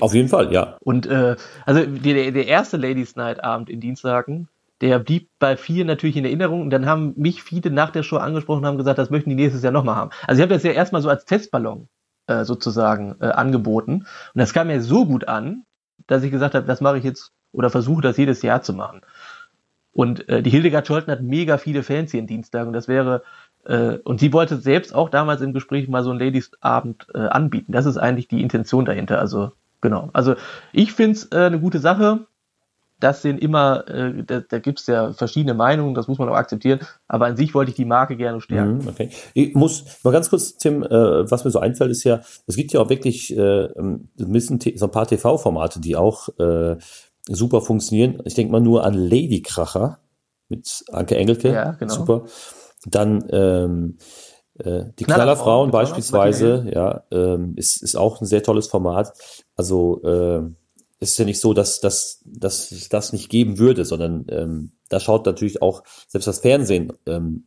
[0.00, 0.76] Auf jeden Fall, ja.
[0.80, 1.36] Und äh,
[1.66, 4.48] also der, der erste Ladies Night Abend in Dienstlaken,
[4.80, 8.16] der blieb bei vielen natürlich in Erinnerung und dann haben mich viele nach der Show
[8.16, 10.10] angesprochen und haben gesagt, das möchten die nächstes Jahr nochmal haben.
[10.26, 11.88] Also ich habe das ja erstmal so als Testballon
[12.28, 14.06] äh, sozusagen äh, angeboten.
[14.34, 15.64] Und das kam mir so gut an,
[16.06, 19.00] dass ich gesagt habe, das mache ich jetzt oder versuche das jedes Jahr zu machen.
[19.98, 23.24] Und äh, die Hildegard Scholten hat mega viele Fans hier in Dienstag und das wäre,
[23.64, 27.72] äh, und sie wollte selbst auch damals im Gespräch mal so einen Ladies-Abend äh, anbieten.
[27.72, 29.18] Das ist eigentlich die Intention dahinter.
[29.18, 30.08] Also, genau.
[30.12, 30.36] Also,
[30.72, 32.28] ich finde es äh, eine gute Sache.
[33.00, 36.36] Das sind immer, äh, da, da gibt es ja verschiedene Meinungen, das muss man auch
[36.36, 38.78] akzeptieren, aber an sich wollte ich die Marke gerne stärken.
[38.78, 39.10] Mhm, okay.
[39.34, 42.72] Ich muss mal ganz kurz, Tim, äh, was mir so einfällt, ist ja, es gibt
[42.72, 46.76] ja auch wirklich äh, ein bisschen so ein paar TV-Formate, die auch äh,
[47.28, 48.20] super funktionieren.
[48.24, 49.98] Ich denke mal nur an Ladykracher
[50.48, 51.52] mit Anke Engelke.
[51.52, 51.94] Ja, genau.
[51.94, 52.24] Super.
[52.86, 53.98] Dann ähm,
[54.58, 59.12] äh, die Knallerfrauen beispielsweise, ja, ähm, ist, ist auch ein sehr tolles Format.
[59.56, 60.42] Also äh,
[61.00, 64.72] es ist ja nicht so, dass, dass, dass es das nicht geben würde, sondern ähm,
[64.88, 67.44] da schaut natürlich auch selbst das Fernsehen, ähm,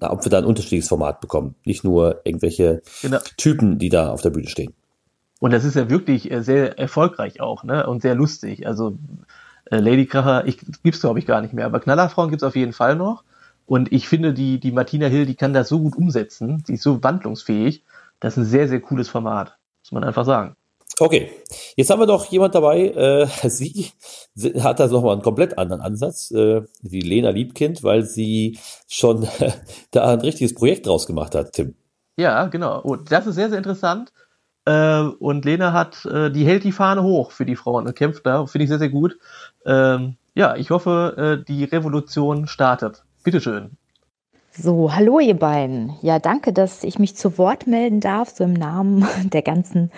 [0.00, 1.56] ob wir da ein unterschiedliches Format bekommen.
[1.64, 3.18] Nicht nur irgendwelche genau.
[3.36, 4.74] Typen, die da auf der Bühne stehen.
[5.42, 7.84] Und das ist ja wirklich äh, sehr erfolgreich auch, ne?
[7.88, 8.64] Und sehr lustig.
[8.64, 8.96] Also
[9.72, 12.72] äh, Lady Kracher, ich gibt's glaube ich gar nicht mehr, aber Knallerfrauen gibt's auf jeden
[12.72, 13.24] Fall noch.
[13.66, 16.84] Und ich finde, die, die Martina Hill, die kann das so gut umsetzen, sie ist
[16.84, 17.82] so wandlungsfähig.
[18.20, 20.54] Das ist ein sehr, sehr cooles Format, muss man einfach sagen.
[21.00, 21.32] Okay,
[21.74, 23.90] jetzt haben wir doch jemand dabei, äh, sie
[24.60, 29.26] hat da nochmal einen komplett anderen Ansatz, äh, die Lena Liebkind, weil sie schon
[29.90, 31.74] da ein richtiges Projekt draus gemacht hat, Tim.
[32.16, 32.80] Ja, genau.
[32.80, 34.12] Und das ist sehr, sehr interessant.
[34.64, 38.26] Äh, und Lena hat, äh, die hält die Fahne hoch für die Frauen und kämpft
[38.26, 39.18] da, finde ich sehr, sehr gut.
[39.66, 43.04] Ähm, ja, ich hoffe, äh, die Revolution startet.
[43.24, 43.76] Bitteschön.
[44.52, 45.94] So, hallo ihr beiden.
[46.02, 49.90] Ja, danke, dass ich mich zu Wort melden darf, so im Namen der ganzen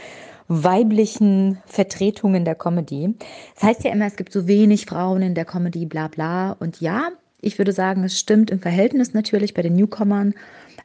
[0.49, 3.15] weiblichen Vertretungen der Comedy.
[3.55, 6.53] Das heißt ja immer, es gibt so wenig Frauen in der Comedy, bla bla.
[6.53, 7.09] Und ja,
[7.41, 10.35] ich würde sagen, es stimmt im Verhältnis natürlich bei den Newcomern.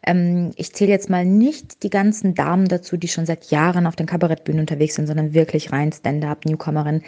[0.06, 3.96] Ähm, ich zähle jetzt mal nicht die ganzen Damen dazu, die schon seit Jahren auf
[3.96, 7.04] den Kabarettbühnen unterwegs sind, sondern wirklich rein Stand-up-Newcomerin.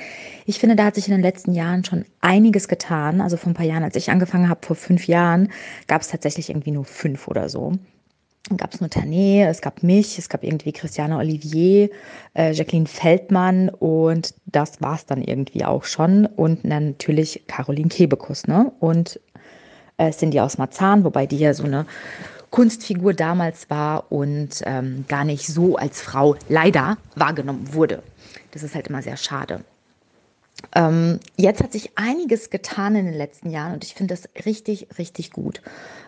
[0.45, 3.21] Ich finde, da hat sich in den letzten Jahren schon einiges getan.
[3.21, 5.49] Also vor ein paar Jahren, als ich angefangen habe, vor fünf Jahren,
[5.87, 7.73] gab es tatsächlich irgendwie nur fünf oder so.
[8.57, 11.91] Gab es nur Tané, es gab mich, es gab irgendwie Christiane Olivier,
[12.33, 16.25] äh, Jacqueline Feldmann und das war es dann irgendwie auch schon.
[16.25, 18.71] Und natürlich Caroline Kebekus, ne?
[18.79, 19.19] Und
[19.97, 21.85] äh, Cindy aus Marzahn, wobei die ja so eine
[22.51, 28.03] Kunstfigur damals war und ähm, gar nicht so als Frau leider wahrgenommen wurde.
[28.51, 29.61] Das ist halt immer sehr schade.
[30.75, 34.87] Ähm, jetzt hat sich einiges getan in den letzten Jahren und ich finde das richtig,
[34.97, 35.61] richtig gut.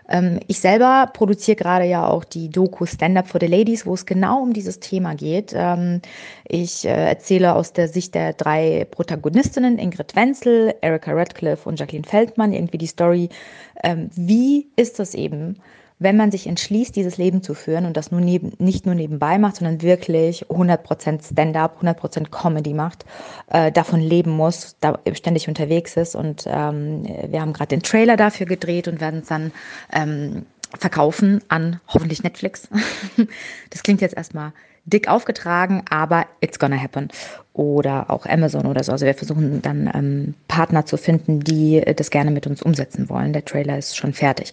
[0.07, 3.93] Ähm, ich selber produziere gerade ja auch die Doku Stand Up for the Ladies, wo
[3.93, 5.53] es genau um dieses Thema geht.
[5.55, 6.01] Ähm,
[6.47, 12.07] ich äh, erzähle aus der Sicht der drei Protagonistinnen, Ingrid Wenzel, Erika Radcliffe und Jacqueline
[12.07, 13.29] Feldmann, irgendwie die Story,
[13.83, 15.57] ähm, wie ist das eben,
[16.03, 19.37] wenn man sich entschließt, dieses Leben zu führen und das nur neben, nicht nur nebenbei
[19.37, 23.05] macht, sondern wirklich 100% Stand-up, 100% Comedy macht,
[23.47, 26.15] äh, davon leben muss, da ständig unterwegs ist.
[26.15, 29.51] Und ähm, wir haben gerade den Trailer dafür gedreht und werden es dann
[29.91, 30.45] ähm,
[30.77, 32.67] verkaufen an hoffentlich Netflix.
[33.69, 34.53] das klingt jetzt erstmal
[34.85, 37.07] dick aufgetragen, aber it's gonna happen.
[37.53, 38.91] Oder auch Amazon oder so.
[38.91, 43.31] Also wir versuchen dann ähm, Partner zu finden, die das gerne mit uns umsetzen wollen.
[43.31, 44.51] Der Trailer ist schon fertig.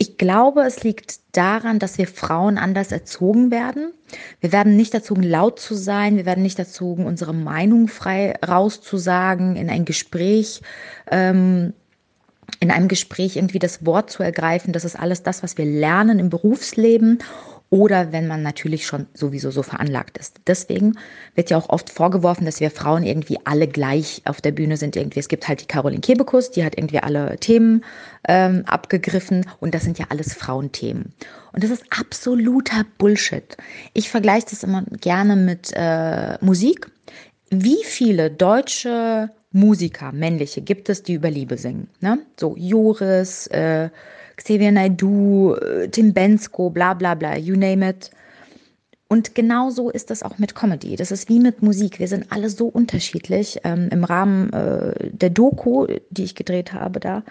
[0.00, 3.92] Ich glaube, es liegt daran, dass wir Frauen anders erzogen werden.
[4.40, 6.16] Wir werden nicht erzogen, laut zu sein.
[6.16, 10.62] Wir werden nicht erzogen, unsere Meinung frei rauszusagen, in ein Gespräch,
[11.10, 11.72] ähm,
[12.60, 14.72] in einem Gespräch irgendwie das Wort zu ergreifen.
[14.72, 17.18] Das ist alles das, was wir lernen im Berufsleben
[17.70, 20.40] oder wenn man natürlich schon sowieso so veranlagt ist.
[20.46, 20.94] Deswegen
[21.34, 24.96] wird ja auch oft vorgeworfen, dass wir Frauen irgendwie alle gleich auf der Bühne sind.
[24.96, 27.84] Irgendwie, es gibt halt die Caroline Kebekus, die hat irgendwie alle Themen
[28.26, 31.12] ähm, abgegriffen und das sind ja alles Frauenthemen.
[31.52, 33.56] Und das ist absoluter Bullshit.
[33.92, 36.90] Ich vergleiche das immer gerne mit äh, Musik.
[37.50, 41.88] Wie viele deutsche Musiker, männliche, gibt es, die über Liebe singen?
[42.00, 42.18] Ne?
[42.38, 43.90] So Joris, äh,
[44.38, 48.10] Xavier Naidoo, äh, Tim Bensko, bla bla bla, you name it.
[49.08, 50.94] Und genau so ist das auch mit Comedy.
[50.96, 51.98] Das ist wie mit Musik.
[51.98, 53.58] Wir sind alle so unterschiedlich.
[53.64, 57.22] Ähm, Im Rahmen äh, der Doku, die ich gedreht habe, da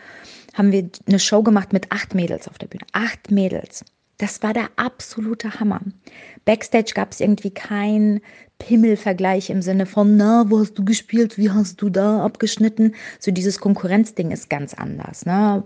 [0.55, 2.83] haben wir eine Show gemacht mit acht Mädels auf der Bühne.
[2.93, 3.85] Acht Mädels.
[4.17, 5.81] Das war der absolute Hammer.
[6.45, 8.21] Backstage gab es irgendwie kein
[8.59, 12.95] Pimmelvergleich im Sinne von, na, wo hast du gespielt, wie hast du da abgeschnitten?
[13.19, 15.25] So dieses Konkurrenzding ist ganz anders.
[15.25, 15.63] Ne?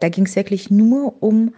[0.00, 1.54] Da ging es wirklich nur um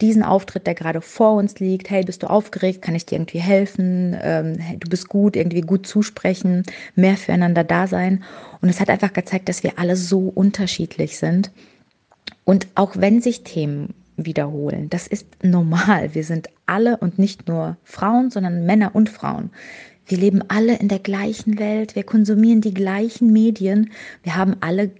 [0.00, 1.90] diesen Auftritt, der gerade vor uns liegt.
[1.90, 2.82] Hey, bist du aufgeregt?
[2.82, 4.16] Kann ich dir irgendwie helfen?
[4.22, 6.62] Ähm, hey, du bist gut, irgendwie gut zusprechen,
[6.94, 8.22] mehr füreinander da sein.
[8.60, 11.50] Und es hat einfach gezeigt, dass wir alle so unterschiedlich sind.
[12.44, 14.90] Und auch wenn sich Themen wiederholen.
[14.90, 16.14] Das ist normal.
[16.14, 19.50] Wir sind alle und nicht nur Frauen, sondern Männer und Frauen.
[20.08, 21.94] Wir leben alle in der gleichen Welt.
[21.94, 23.92] Wir konsumieren die gleichen Medien.
[24.22, 24.90] Wir haben alle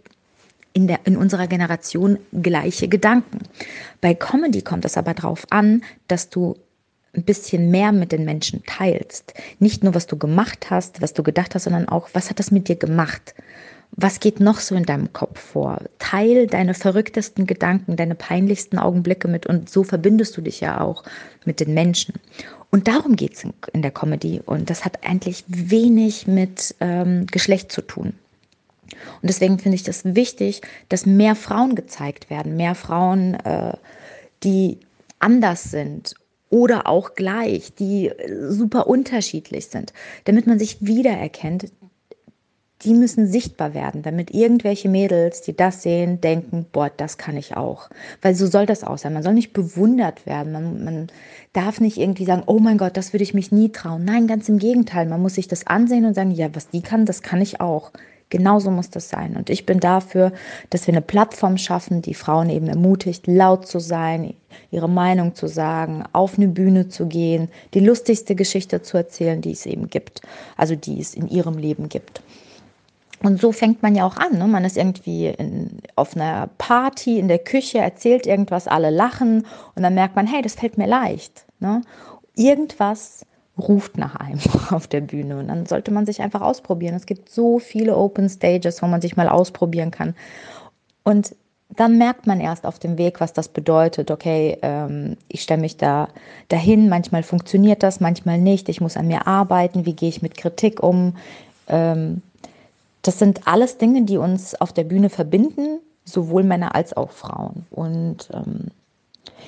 [0.74, 3.40] in, der, in unserer Generation gleiche Gedanken.
[4.00, 6.56] Bei Comedy kommt es aber darauf an, dass du
[7.16, 9.34] ein bisschen mehr mit den Menschen teilst.
[9.58, 12.50] Nicht nur, was du gemacht hast, was du gedacht hast, sondern auch, was hat das
[12.50, 13.34] mit dir gemacht?
[13.92, 15.80] Was geht noch so in deinem Kopf vor?
[15.98, 21.02] Teil deine verrücktesten Gedanken, deine peinlichsten Augenblicke mit und so verbindest du dich ja auch
[21.46, 22.14] mit den Menschen.
[22.70, 27.72] Und darum geht es in, der Comedy und das hat eigentlich wenig mit ähm, Geschlecht
[27.72, 28.12] zu tun.
[29.22, 33.72] Und deswegen finde ich das wichtig, dass mehr Frauen gezeigt werden, mehr Frauen, äh,
[34.42, 34.78] die
[35.18, 36.14] anders sind
[36.50, 38.10] oder auch gleich, die
[38.48, 39.92] super unterschiedlich sind,
[40.24, 41.70] damit man sich wiedererkennt.
[42.82, 47.56] Die müssen sichtbar werden, damit irgendwelche Mädels, die das sehen, denken, boah, das kann ich
[47.56, 47.90] auch.
[48.22, 49.14] Weil so soll das auch sein.
[49.14, 50.52] Man soll nicht bewundert werden.
[50.52, 51.06] Man, man
[51.52, 54.04] darf nicht irgendwie sagen, oh mein Gott, das würde ich mich nie trauen.
[54.04, 55.06] Nein, ganz im Gegenteil.
[55.06, 57.90] Man muss sich das ansehen und sagen, ja, was die kann, das kann ich auch.
[58.30, 59.36] Genauso muss das sein.
[59.36, 60.32] Und ich bin dafür,
[60.70, 64.34] dass wir eine Plattform schaffen, die Frauen eben ermutigt, laut zu sein,
[64.70, 69.52] ihre Meinung zu sagen, auf eine Bühne zu gehen, die lustigste Geschichte zu erzählen, die
[69.52, 70.20] es eben gibt,
[70.56, 72.22] also die es in ihrem Leben gibt.
[73.22, 74.38] Und so fängt man ja auch an.
[74.38, 74.46] Ne?
[74.46, 79.82] Man ist irgendwie in, auf einer Party in der Küche, erzählt irgendwas, alle lachen und
[79.82, 81.44] dann merkt man, hey, das fällt mir leicht.
[81.58, 81.82] Ne?
[82.36, 83.26] Irgendwas
[83.58, 85.38] ruft nach einem auf der Bühne.
[85.38, 86.94] Und dann sollte man sich einfach ausprobieren.
[86.94, 90.14] Es gibt so viele Open Stages, wo man sich mal ausprobieren kann.
[91.02, 91.34] Und
[91.70, 94.10] dann merkt man erst auf dem Weg, was das bedeutet.
[94.10, 96.08] Okay, ähm, ich stelle mich da
[96.48, 96.88] dahin.
[96.88, 98.68] Manchmal funktioniert das, manchmal nicht.
[98.68, 99.84] Ich muss an mir arbeiten.
[99.84, 101.16] Wie gehe ich mit Kritik um?
[101.68, 102.22] Ähm,
[103.02, 107.66] das sind alles Dinge, die uns auf der Bühne verbinden, sowohl Männer als auch Frauen.
[107.70, 108.68] Und ähm,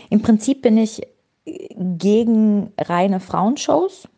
[0.09, 1.03] im Prinzip bin ich
[1.45, 4.09] gegen reine Frauenshows,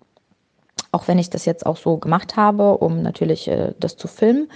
[0.90, 4.50] auch wenn ich das jetzt auch so gemacht habe, um natürlich äh, das zu filmen,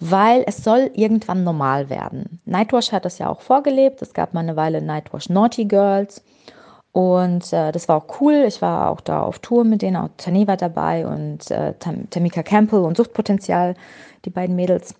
[0.00, 2.40] weil es soll irgendwann normal werden.
[2.44, 4.02] Nightwash hat das ja auch vorgelebt.
[4.02, 6.22] Es gab mal eine Weile Nightwash Naughty Girls.
[6.96, 8.46] Und äh, das war auch cool.
[8.48, 12.42] Ich war auch da auf Tour mit denen, auch Tani war dabei und äh, Tamika
[12.42, 13.74] Campbell und Suchtpotenzial,
[14.24, 14.94] die beiden Mädels.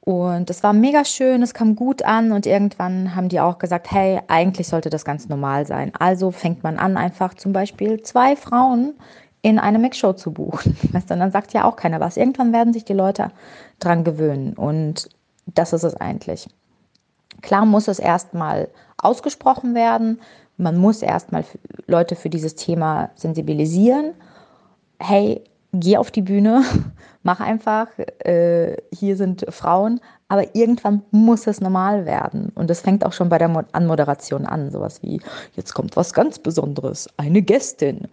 [0.00, 3.90] Und es war mega schön, es kam gut an und irgendwann haben die auch gesagt,
[3.90, 5.92] hey, eigentlich sollte das ganz normal sein.
[5.98, 8.94] Also fängt man an, einfach zum Beispiel zwei Frauen
[9.42, 10.78] in eine Mixshow zu buchen.
[10.92, 12.16] Weißt du, dann sagt ja auch keiner was.
[12.16, 13.32] Irgendwann werden sich die Leute
[13.80, 15.10] dran gewöhnen und
[15.44, 16.48] das ist es eigentlich.
[17.42, 20.20] Klar muss es erstmal ausgesprochen werden.
[20.56, 21.44] Man muss erstmal
[21.86, 24.14] Leute für dieses Thema sensibilisieren.
[24.98, 26.62] Hey, geh auf die Bühne,
[27.22, 27.88] mach einfach,
[28.20, 32.50] äh, hier sind Frauen, aber irgendwann muss es normal werden.
[32.54, 35.20] Und das fängt auch schon bei der Mo Anmoderation an, sowas wie,
[35.54, 38.08] jetzt kommt was ganz Besonderes, eine Gästin.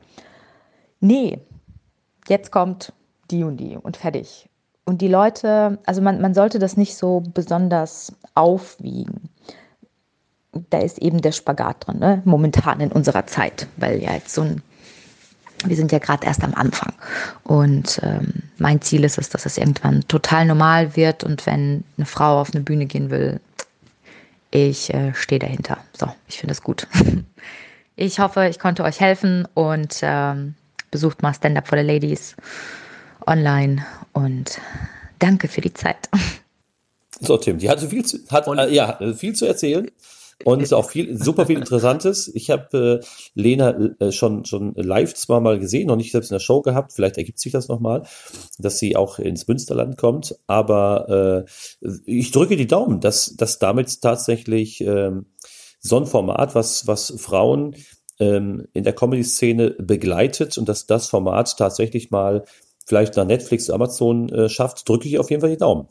[1.00, 1.40] Nee,
[2.28, 2.94] jetzt kommt
[3.30, 4.50] die und die und fertig.
[4.86, 9.30] Und die Leute, also man, man sollte das nicht so besonders aufwiegen.
[10.70, 12.22] Da ist eben der Spagat drin, ne?
[12.26, 14.62] momentan in unserer Zeit, weil ja jetzt so ein
[15.66, 16.94] wir sind ja gerade erst am Anfang.
[17.44, 21.24] Und ähm, mein Ziel ist es, dass es irgendwann total normal wird.
[21.24, 23.40] Und wenn eine Frau auf eine Bühne gehen will,
[24.50, 25.78] ich äh, stehe dahinter.
[25.98, 26.88] So, ich finde es gut.
[27.98, 30.56] Ich hoffe, ich konnte euch helfen und ähm,
[30.90, 32.36] besucht mal Stand Up for the Ladies
[33.28, 33.86] online.
[34.14, 34.60] Und
[35.20, 36.10] danke für die Zeit.
[37.24, 39.92] So, Tim, die hatte viel zu, hat, äh, ja, viel zu erzählen.
[40.44, 42.32] Und auch viel, super viel Interessantes.
[42.34, 46.36] Ich habe äh, Lena äh, schon, schon live zwar mal gesehen, noch nicht selbst in
[46.36, 46.94] der Show gehabt.
[46.94, 48.04] Vielleicht ergibt sich das nochmal,
[48.58, 50.36] dass sie auch ins Münsterland kommt.
[50.48, 51.46] Aber
[51.82, 55.28] äh, ich drücke die Daumen, dass, dass damit tatsächlich ähm,
[55.80, 57.76] so ein Format, was, was Frauen
[58.20, 62.46] ähm, in der Comedy-Szene begleitet und dass das Format tatsächlich mal
[62.86, 65.88] vielleicht nach Netflix, Amazon äh, schafft, drücke ich auf jeden Fall die Daumen.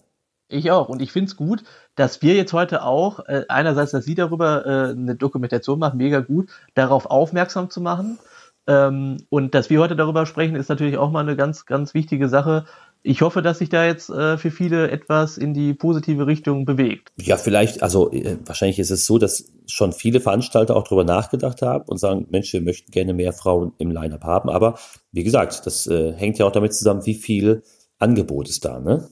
[0.50, 0.88] Ich auch.
[0.88, 1.62] Und ich finde es gut,
[1.94, 6.20] dass wir jetzt heute auch, äh, einerseits, dass Sie darüber äh, eine Dokumentation machen, mega
[6.20, 8.18] gut, darauf aufmerksam zu machen.
[8.66, 12.28] Ähm, und dass wir heute darüber sprechen, ist natürlich auch mal eine ganz, ganz wichtige
[12.28, 12.66] Sache.
[13.02, 17.10] Ich hoffe, dass sich da jetzt äh, für viele etwas in die positive Richtung bewegt.
[17.16, 21.62] Ja, vielleicht, also äh, wahrscheinlich ist es so, dass schon viele Veranstalter auch darüber nachgedacht
[21.62, 24.50] haben und sagen, Mensch, wir möchten gerne mehr Frauen im Line-Up haben.
[24.50, 24.78] Aber
[25.12, 27.62] wie gesagt, das äh, hängt ja auch damit zusammen, wie viel
[27.98, 29.08] Angebot ist da, ne?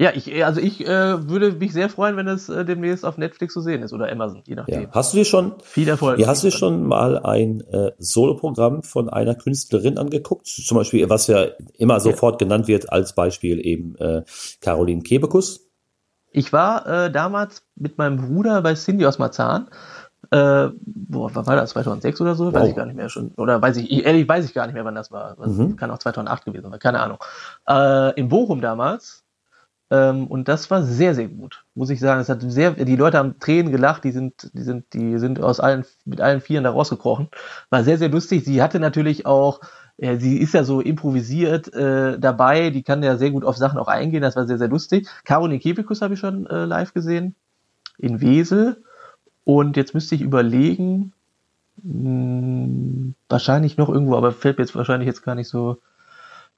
[0.00, 3.54] Ja, ich, also ich äh, würde mich sehr freuen, wenn es äh, demnächst auf Netflix
[3.54, 4.82] zu sehen ist oder Amazon, je nachdem.
[4.82, 4.88] Ja.
[4.90, 6.18] Hast du dir schon viel Erfolg?
[6.18, 10.48] Ja, hast du dir schon mal ein äh, Soloprogramm von einer Künstlerin angeguckt?
[10.48, 11.46] Zum Beispiel, was ja
[11.78, 12.46] immer sofort ja.
[12.46, 14.24] genannt wird als Beispiel eben äh,
[14.60, 15.70] Caroline Kebekus.
[16.32, 19.68] Ich war äh, damals mit meinem Bruder bei Cindy aus Marzahn.
[20.32, 21.70] Äh, boah, wann war das?
[21.70, 22.46] 2006 oder so?
[22.46, 22.54] Wow.
[22.54, 23.30] Weiß ich gar nicht mehr schon.
[23.36, 25.36] Oder weiß ich, ehrlich weiß ich gar nicht mehr, wann das war.
[25.36, 25.76] Das mhm.
[25.76, 27.18] Kann auch 2008 gewesen sein, keine Ahnung.
[27.68, 29.23] Äh, in Bochum damals
[29.94, 32.20] Ähm, und das war sehr, sehr gut, muss ich sagen.
[32.20, 35.60] Es hat sehr, die Leute haben Tränen gelacht, die sind, die sind, die sind aus
[35.60, 37.28] allen, mit allen Vieren da rausgekrochen.
[37.70, 38.44] War sehr, sehr lustig.
[38.44, 39.60] Sie hatte natürlich auch,
[39.98, 43.78] äh, sie ist ja so improvisiert äh, dabei, die kann ja sehr gut auf Sachen
[43.78, 45.06] auch eingehen, das war sehr, sehr lustig.
[45.24, 47.36] Caroline Kebekus habe ich schon äh, live gesehen,
[47.98, 48.82] in Wesel.
[49.44, 51.12] Und jetzt müsste ich überlegen,
[51.82, 55.78] mh, hm, wahrscheinlich noch irgendwo, aber fällt mir jetzt wahrscheinlich jetzt gar nicht so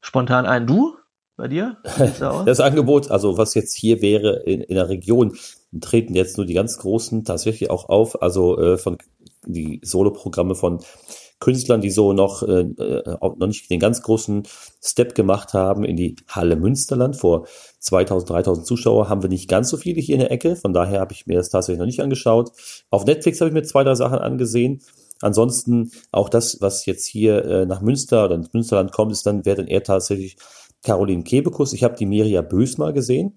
[0.01, 0.67] spontan ein.
[0.67, 0.97] Du?
[1.37, 1.77] Bei dir?
[2.47, 5.37] Das Angebot, also was jetzt hier wäre in, in der Region,
[5.81, 8.97] treten jetzt nur die ganz großen tatsächlich auch auf, also äh, von
[9.45, 10.81] die Soloprogramme von
[11.39, 14.45] Künstlern, die so noch, äh, äh noch nicht den ganz großen
[14.83, 17.17] Step gemacht haben in die Halle Münsterland.
[17.17, 17.47] Vor
[17.81, 20.57] 2000, 3000 Zuschauer haben wir nicht ganz so viele hier in der Ecke.
[20.57, 22.53] Von daher habe ich mir das tatsächlich noch nicht angeschaut.
[22.89, 24.81] Auf Netflix habe ich mir zwei, drei Sachen angesehen.
[25.21, 29.45] Ansonsten auch das, was jetzt hier äh, nach Münster oder ins Münsterland kommt, ist dann,
[29.45, 30.37] wäre dann eher tatsächlich
[30.87, 31.73] Caroline Kebekus.
[31.73, 33.35] Ich habe die Mirja Bös mal gesehen,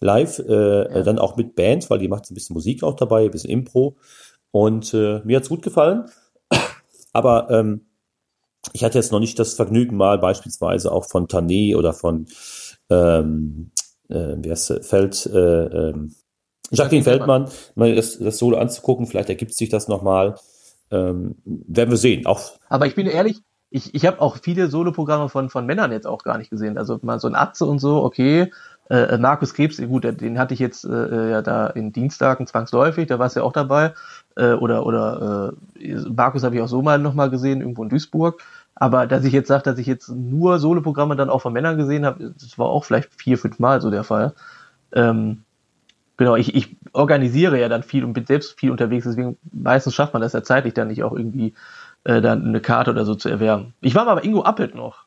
[0.00, 1.02] live, äh, ja.
[1.02, 3.96] dann auch mit Band, weil die macht ein bisschen Musik auch dabei, ein bisschen Impro.
[4.52, 6.04] Und äh, mir hat's gut gefallen.
[7.12, 7.86] Aber ähm,
[8.72, 12.26] ich hatte jetzt noch nicht das Vergnügen, mal beispielsweise auch von Tané oder von
[12.90, 13.72] ähm,
[14.08, 16.14] äh, wie heißt Feld, äh, ähm,
[16.70, 19.06] Jacqueline Feldmann, mal das, das Solo anzugucken.
[19.06, 20.36] Vielleicht ergibt sich das nochmal.
[20.90, 22.24] Ähm, werden wir sehen.
[22.26, 23.40] Auch Aber ich bin ehrlich,
[23.74, 26.78] ich, ich habe auch viele Soloprogramme von, von Männern jetzt auch gar nicht gesehen.
[26.78, 28.52] Also mal so ein Atze und so, okay.
[28.88, 33.18] Äh, Markus Krebs, gut, den hatte ich jetzt äh, ja da in Dienstagen zwangsläufig, da
[33.18, 33.92] war es ja auch dabei.
[34.36, 38.40] Äh, oder oder äh, Markus habe ich auch so mal nochmal gesehen, irgendwo in Duisburg.
[38.76, 42.06] Aber dass ich jetzt sage, dass ich jetzt nur Soloprogramme dann auch von Männern gesehen
[42.06, 44.34] habe, das war auch vielleicht vier, fünf Mal so der Fall.
[44.92, 45.42] Ähm,
[46.16, 50.12] genau, ich, ich organisiere ja dann viel und bin selbst viel unterwegs, deswegen meistens schafft
[50.12, 51.54] man das ja zeitlich dann nicht auch irgendwie
[52.04, 53.74] äh, dann eine Karte oder so zu erwerben.
[53.80, 55.04] Ich war mal bei Ingo Appelt noch.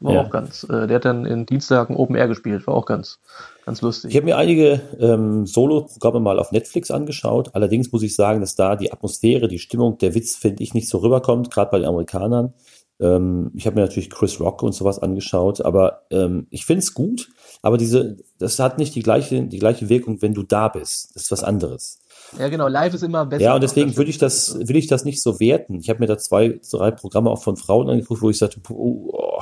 [0.00, 0.22] War ja.
[0.22, 3.20] auch ganz, äh, der hat dann in Dienstagen Open Air gespielt, war auch ganz,
[3.64, 4.10] ganz lustig.
[4.10, 7.54] Ich habe mir einige ähm, Solo-Programme mal auf Netflix angeschaut.
[7.54, 10.88] Allerdings muss ich sagen, dass da die Atmosphäre, die Stimmung, der Witz, finde ich, nicht
[10.88, 12.52] so rüberkommt, gerade bei den Amerikanern.
[12.98, 16.94] Ähm, ich habe mir natürlich Chris Rock und sowas angeschaut, aber ähm, ich finde es
[16.94, 17.28] gut,
[17.62, 21.14] aber diese, das hat nicht die gleiche, die gleiche Wirkung, wenn du da bist.
[21.14, 22.01] Das ist was anderes.
[22.38, 23.42] Ja, genau, live ist immer besser.
[23.42, 25.78] Ja, und deswegen würde ich das, will ich das nicht so werten.
[25.78, 29.40] Ich habe mir da zwei, drei Programme auch von Frauen angeguckt, wo ich sagte, oh,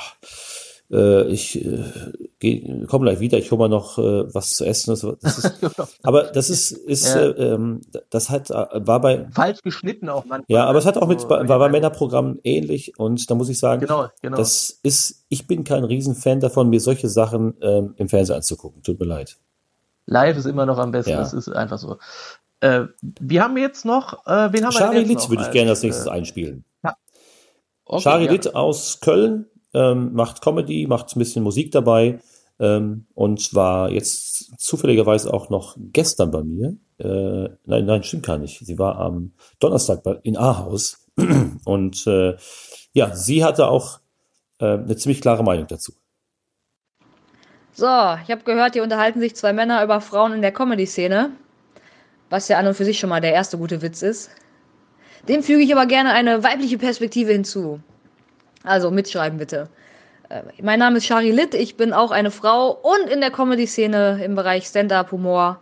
[0.90, 4.90] äh, ich äh, komme gleich wieder, ich hole mal noch äh, was zu essen.
[4.90, 5.88] Das, das ist, genau.
[6.02, 7.20] aber das ist, ist ja.
[7.20, 10.44] äh, ähm, das hat, äh, war bei falsch geschnitten auch manchmal.
[10.48, 13.82] Ja, aber es hat auch mit, war bei Männerprogrammen ähnlich und da muss ich sagen,
[13.82, 14.36] genau, genau.
[14.36, 18.82] das ist, ich bin kein Riesenfan davon, mir solche Sachen ähm, im Fernsehen anzugucken.
[18.82, 19.38] Tut mir leid.
[20.06, 21.18] Live ist immer noch am besten, ja.
[21.18, 21.98] das ist einfach so.
[22.60, 25.70] Äh, wir haben jetzt noch, äh, wen haben Shari wir jetzt Litt würde ich gerne
[25.70, 26.64] als nächstes äh, einspielen.
[26.84, 26.94] Ja.
[27.84, 28.32] Okay, Shari ja.
[28.32, 32.20] Litt aus Köln ähm, macht Comedy, macht ein bisschen Musik dabei
[32.58, 36.76] ähm, und war jetzt zufälligerweise auch noch gestern bei mir.
[36.98, 38.58] Äh, nein, nein, stimmt gar nicht.
[38.64, 41.06] Sie war am Donnerstag bei, in Ahaus
[41.64, 42.36] und äh,
[42.92, 44.00] ja, sie hatte auch
[44.58, 45.92] äh, eine ziemlich klare Meinung dazu.
[47.72, 51.30] So, ich habe gehört, hier unterhalten sich zwei Männer über Frauen in der Comedy-Szene
[52.30, 54.30] was ja an und für sich schon mal der erste gute Witz ist.
[55.28, 57.80] Dem füge ich aber gerne eine weibliche Perspektive hinzu.
[58.64, 59.68] Also mitschreiben bitte.
[60.28, 64.24] Äh, mein Name ist Shari Litt, ich bin auch eine Frau und in der Comedy-Szene
[64.24, 65.60] im Bereich Stand-up, Humor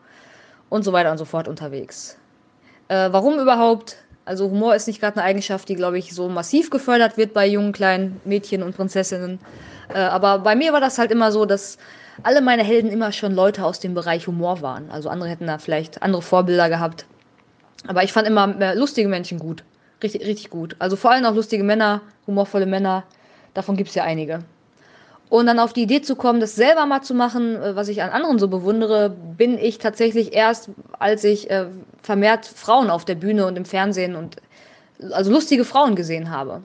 [0.69, 2.17] und so weiter und so fort unterwegs.
[2.89, 3.97] Äh, warum überhaupt?
[4.25, 7.47] Also Humor ist nicht gerade eine Eigenschaft, die, glaube ich, so massiv gefördert wird bei
[7.47, 9.39] jungen kleinen Mädchen und Prinzessinnen.
[9.89, 11.79] Äh, aber bei mir war das halt immer so, dass
[12.23, 14.91] alle meine Helden immer schon Leute aus dem Bereich Humor waren.
[14.91, 17.07] Also andere hätten da vielleicht andere Vorbilder gehabt.
[17.87, 19.65] Aber ich fand immer lustige Menschen gut.
[20.03, 20.77] Richtig, richtig gut.
[20.79, 23.05] Also vor allem auch lustige Männer, humorvolle Männer.
[23.55, 24.45] Davon gibt es ja einige.
[25.29, 28.03] Und dann auf die Idee zu kommen, das selber mal zu machen, äh, was ich
[28.03, 31.67] an anderen so bewundere, bin ich tatsächlich erst, als ich äh,
[32.03, 34.37] vermehrt Frauen auf der Bühne und im Fernsehen und
[35.13, 36.63] also lustige Frauen gesehen habe.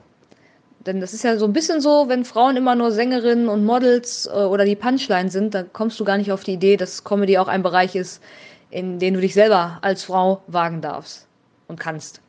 [0.86, 4.26] Denn das ist ja so ein bisschen so, wenn Frauen immer nur Sängerinnen und Models
[4.26, 7.38] äh, oder die Punchline sind, dann kommst du gar nicht auf die Idee, dass Comedy
[7.38, 8.22] auch ein Bereich ist,
[8.70, 11.26] in den du dich selber als Frau wagen darfst
[11.68, 12.20] und kannst.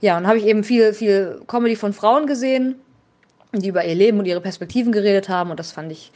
[0.00, 2.74] Ja, und habe ich eben viel, viel Comedy von Frauen gesehen,
[3.52, 6.12] die über ihr Leben und ihre Perspektiven geredet haben und das fand ich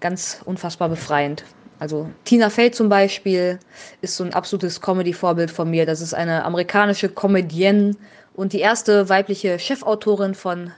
[0.00, 1.44] ganz unfassbar befreiend.
[1.78, 3.58] Also Tina Fey zum Beispiel
[4.02, 5.84] ist so ein absolutes Comedy-Vorbild von mir.
[5.84, 7.96] Das ist eine amerikanische Comedienne
[8.34, 10.72] und die erste weibliche Chefautorin von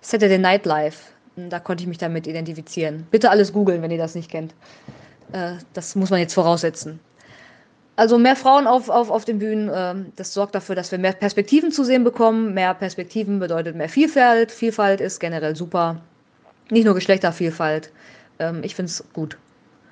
[0.00, 1.12] Saturday Night Live.
[1.36, 3.06] Da konnte ich mich damit identifizieren.
[3.10, 4.54] Bitte alles googeln, wenn ihr das nicht kennt.
[5.32, 6.98] Äh, das muss man jetzt voraussetzen.
[7.96, 11.12] Also mehr Frauen auf, auf, auf den Bühnen, äh, das sorgt dafür, dass wir mehr
[11.12, 12.54] Perspektiven zu sehen bekommen.
[12.54, 14.52] Mehr Perspektiven bedeutet mehr Vielfalt.
[14.52, 16.00] Vielfalt ist generell super.
[16.70, 17.90] Nicht nur Geschlechtervielfalt.
[18.38, 19.36] Ähm, ich finde es gut.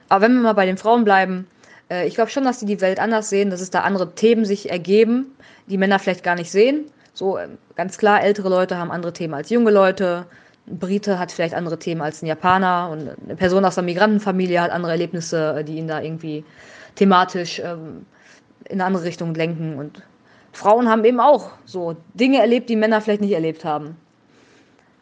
[0.08, 1.46] Aber wenn wir mal bei den Frauen bleiben,
[1.90, 4.44] äh, ich glaube schon, dass die die Welt anders sehen, dass es da andere Themen
[4.44, 5.26] sich ergeben,
[5.66, 6.84] die Männer vielleicht gar nicht sehen.
[7.16, 10.26] So äh, ganz klar, ältere Leute haben andere Themen als junge Leute.
[10.66, 14.60] Ein Brite hat vielleicht andere Themen als ein Japaner und eine Person aus einer Migrantenfamilie
[14.60, 16.44] hat andere Erlebnisse, die ihn da irgendwie
[16.94, 18.04] thematisch ähm,
[18.64, 19.78] in eine andere Richtung lenken.
[19.78, 20.02] Und
[20.52, 23.96] Frauen haben eben auch so Dinge erlebt, die Männer vielleicht nicht erlebt haben.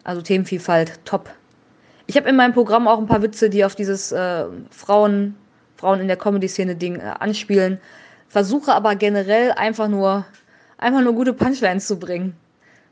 [0.04, 1.28] Also Themenvielfalt, top.
[2.06, 5.34] Ich habe in meinem Programm auch ein paar Witze, die auf dieses äh, Frauen,
[5.76, 7.80] Frauen in der Comedy-Szene-Ding äh, anspielen.
[8.28, 10.24] Versuche aber generell einfach nur,
[10.78, 12.34] einfach nur gute Punchlines zu bringen.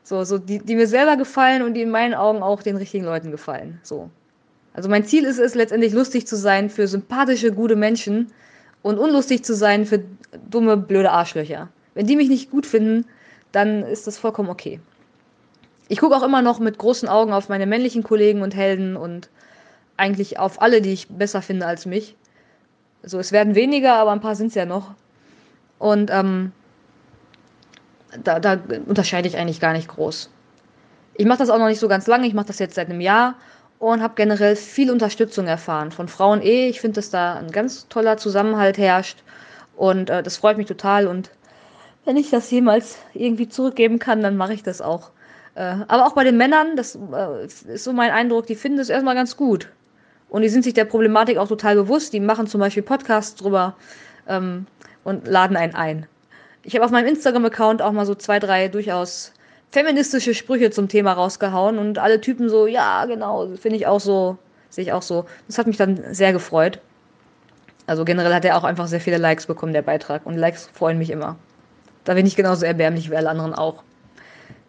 [0.05, 3.05] So, so die, die mir selber gefallen und die in meinen Augen auch den richtigen
[3.05, 3.81] Leuten gefallen.
[3.83, 4.11] So.
[4.75, 8.33] Also mein Ziel ist es letztendlich lustig zu sein für sympathische, gute Menschen
[8.83, 10.03] und unlustig zu sein für
[10.51, 11.69] dumme, blöde Arschlöcher.
[11.95, 13.05] Wenn die mich nicht gut finden,
[13.53, 14.81] dann ist das vollkommen okay.
[15.89, 19.29] Ich gucke auch immer noch mit großen Augen auf meine männlichen Kollegen und Helden und
[19.97, 22.17] eigentlich auf alle, die ich besser finde als mich.
[23.03, 24.95] So, es werden weniger, aber ein paar sind es ja noch.
[25.79, 26.53] Und ähm,
[28.23, 30.31] da, da unterscheide ich eigentlich gar nicht groß.
[31.15, 33.01] Ich mache das auch noch nicht so ganz lange, ich mache das jetzt seit einem
[33.01, 33.35] Jahr
[33.79, 36.69] und habe generell viel Unterstützung erfahren von Frauen eh.
[36.69, 39.23] Ich finde, dass da ein ganz toller Zusammenhalt herrscht
[39.77, 41.31] und äh, das freut mich total und
[42.05, 45.11] wenn ich das jemals irgendwie zurückgeben kann, dann mache ich das auch.
[45.55, 48.89] Äh, aber auch bei den Männern, das äh, ist so mein Eindruck, die finden das
[48.89, 49.69] erstmal ganz gut.
[50.29, 52.13] Und die sind sich der Problematik auch total bewusst.
[52.13, 53.77] Die machen zum Beispiel Podcasts drüber
[54.27, 54.67] ähm,
[55.05, 56.07] und laden einen ein.
[56.65, 59.33] Ich habe auf meinem Instagram-Account auch mal so zwei, drei durchaus
[59.73, 64.39] feministische Sprüche zum Thema rausgehauen und alle Typen so, ja, genau, finde ich auch so,
[64.71, 65.25] sehe ich auch so.
[65.47, 66.81] Das hat mich dann sehr gefreut.
[67.87, 70.25] Also generell hat er auch einfach sehr viele Likes bekommen, der Beitrag.
[70.25, 71.37] Und Likes freuen mich immer.
[72.05, 73.83] Da bin ich genauso erbärmlich wie alle anderen auch.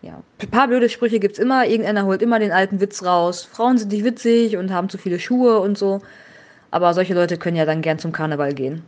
[0.01, 1.65] Ja, ein paar blöde Sprüche gibt's immer.
[1.65, 3.43] Irgendeiner holt immer den alten Witz raus.
[3.43, 6.01] Frauen sind nicht witzig und haben zu viele Schuhe und so.
[6.71, 8.83] Aber solche Leute können ja dann gern zum Karneval gehen.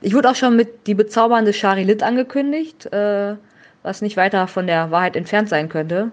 [0.00, 3.34] Ich wurde auch schon mit die bezaubernde Shari Litt angekündigt, äh,
[3.82, 6.12] was nicht weiter von der Wahrheit entfernt sein könnte.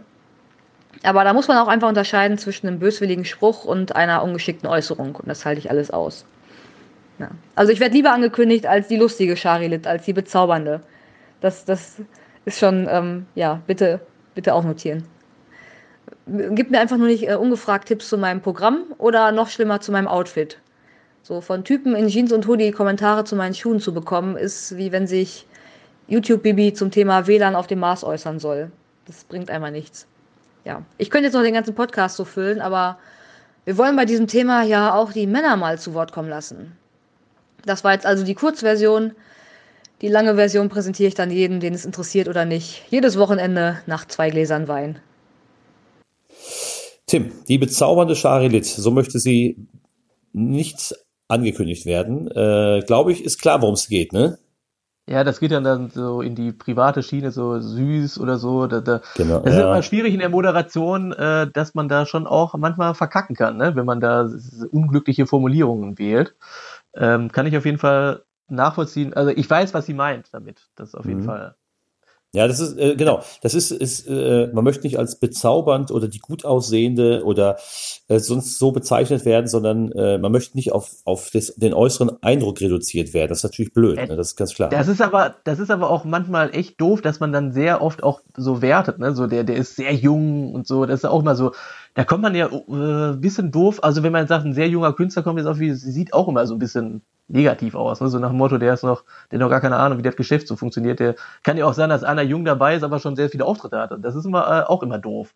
[1.03, 5.15] Aber da muss man auch einfach unterscheiden zwischen einem böswilligen Spruch und einer ungeschickten Äußerung.
[5.15, 6.25] Und das halte ich alles aus.
[7.19, 7.29] Ja.
[7.55, 10.81] Also ich werde lieber angekündigt als die lustige Shari Litt, als die bezaubernde.
[11.41, 11.97] Das, das
[12.45, 13.99] ist schon, ähm, ja, bitte
[14.36, 15.03] bitte auch notieren.
[16.27, 19.91] Gib mir einfach nur nicht äh, ungefragt Tipps zu meinem Programm oder noch schlimmer zu
[19.91, 20.59] meinem Outfit.
[21.28, 24.91] So von Typen in Jeans und Hoodie Kommentare zu meinen Schuhen zu bekommen, ist wie
[24.91, 25.47] wenn sich
[26.07, 28.71] YouTube-Bibi zum Thema WLAN auf dem Mars äußern soll.
[29.07, 30.05] Das bringt einmal nichts.
[30.65, 32.99] Ja, ich könnte jetzt noch den ganzen Podcast so füllen, aber
[33.63, 36.78] wir wollen bei diesem Thema ja auch die Männer mal zu Wort kommen lassen.
[37.65, 39.13] Das war jetzt also die Kurzversion.
[40.01, 42.84] Die lange Version präsentiere ich dann jedem, den es interessiert oder nicht.
[42.91, 44.99] Jedes Wochenende nach zwei Gläsern Wein.
[47.07, 49.57] Tim, die bezaubernde Sharilit, so möchte sie
[50.32, 50.93] nicht
[51.28, 52.30] angekündigt werden.
[52.32, 54.38] Äh, Glaube ich, ist klar, worum es geht, ne?
[55.07, 58.65] Ja, das geht dann, dann so in die private Schiene, so süß oder so.
[58.65, 59.59] Da, da, genau, das ja.
[59.59, 63.57] ist immer schwierig in der Moderation, äh, dass man da schon auch manchmal verkacken kann,
[63.57, 63.76] ne?
[63.76, 64.28] wenn man da
[64.71, 66.36] unglückliche Formulierungen wählt.
[66.95, 69.13] Ähm, kann ich auf jeden Fall nachvollziehen.
[69.13, 70.69] Also ich weiß, was sie meint damit.
[70.76, 71.26] Das auf jeden mhm.
[71.26, 71.55] Fall.
[72.36, 73.21] Ja, das ist äh, genau.
[73.41, 77.57] Das ist, ist äh, man möchte nicht als bezaubernd oder die gut aussehende oder
[78.07, 82.21] äh, sonst so bezeichnet werden, sondern äh, man möchte nicht auf auf das, den äußeren
[82.21, 83.29] Eindruck reduziert werden.
[83.29, 83.97] Das ist natürlich blöd.
[83.97, 84.15] Ne?
[84.15, 84.69] Das ist ganz klar.
[84.69, 88.03] Das ist aber das ist aber auch manchmal echt doof, dass man dann sehr oft
[88.03, 88.99] auch so wertet.
[88.99, 89.15] Ne?
[89.15, 90.86] So der der ist sehr jung und so.
[90.86, 91.53] Das ist auch mal so.
[91.96, 93.80] Da kommt man ja äh, bisschen doof.
[93.82, 96.46] Also wenn man sagt, ein sehr junger Künstler kommt jetzt auf, wie sieht auch immer
[96.46, 98.02] so ein bisschen negativ aus.
[98.02, 98.10] Ne?
[98.10, 100.18] So nach dem Motto, der ist noch, der hat noch gar keine Ahnung, wie das
[100.18, 101.00] Geschäft so funktioniert.
[101.00, 103.80] Der kann ja auch sein, dass einer jung dabei ist, aber schon sehr viele Auftritte
[103.80, 103.98] hatte.
[104.00, 105.34] Das ist immer äh, auch immer doof.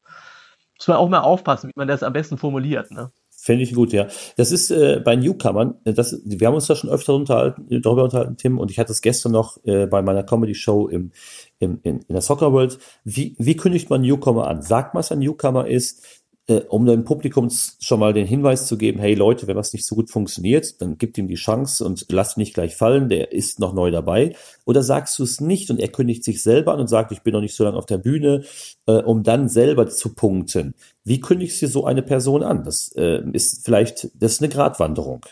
[0.78, 2.91] Muss man auch mal aufpassen, wie man das am besten formuliert.
[2.91, 3.10] Ne?
[3.30, 4.07] Finde ich gut, ja.
[4.36, 8.03] Das ist äh, bei Newcomern, äh, das, wir haben uns da schon öfter unterhalten, darüber
[8.03, 11.12] unterhalten, Tim, und ich hatte es gestern noch äh, bei meiner Comedy-Show im,
[11.57, 12.80] im, in, in der Soccer World.
[13.05, 14.62] Wie, wie kündigt man Newcomer an?
[14.62, 16.05] Sagt man, was ein Newcomer ist?
[16.49, 19.85] Äh, um dem Publikum schon mal den Hinweis zu geben, hey Leute, wenn was nicht
[19.85, 23.59] so gut funktioniert, dann gibt ihm die Chance und lasst nicht gleich fallen, der ist
[23.59, 24.35] noch neu dabei.
[24.65, 27.33] Oder sagst du es nicht und er kündigt sich selber an und sagt, ich bin
[27.33, 28.43] noch nicht so lange auf der Bühne,
[28.87, 30.73] äh, um dann selber zu punkten.
[31.03, 32.63] Wie kündigst du so eine Person an?
[32.63, 35.25] Das äh, ist vielleicht, das ist eine Gratwanderung.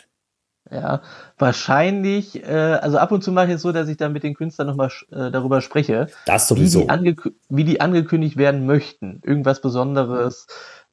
[0.70, 1.00] Ja,
[1.38, 4.34] wahrscheinlich, äh, also ab und zu mache ich es so, dass ich dann mit den
[4.34, 6.86] Künstlern nochmal äh, darüber spreche, das sowieso.
[6.88, 7.16] Wie, die
[7.48, 9.20] wie die angekündigt werden möchten.
[9.24, 10.46] Irgendwas Besonderes.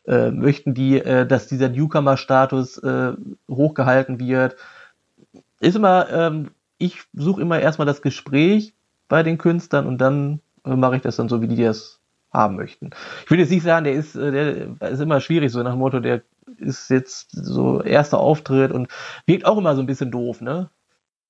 [0.08, 3.14] Äh, möchten die, äh, dass dieser Newcomer-Status äh,
[3.50, 4.56] hochgehalten wird.
[5.60, 8.76] Ist immer, ähm, ich suche immer erstmal das Gespräch
[9.08, 12.02] bei den Künstlern und dann äh, mache ich das dann so, wie die das
[12.32, 12.92] haben möchten.
[13.24, 14.32] Ich würde jetzt nicht sagen, der ist, äh,
[14.80, 16.22] der ist immer schwierig, so nach dem Motto, der
[16.58, 18.88] ist jetzt so erster Auftritt und
[19.26, 20.70] wirkt auch immer so ein bisschen doof, ne?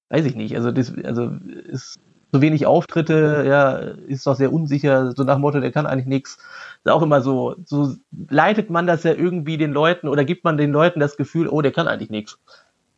[0.09, 0.55] Weiß ich nicht.
[0.55, 1.31] Also, das, also
[1.67, 1.99] ist
[2.35, 3.77] so wenig Auftritte, ja,
[4.07, 6.37] ist doch sehr unsicher, so nach dem Motto, der kann eigentlich nichts.
[6.83, 7.95] Ist auch immer so, so
[8.29, 11.61] leitet man das ja irgendwie den Leuten oder gibt man den Leuten das Gefühl, oh,
[11.61, 12.37] der kann eigentlich nichts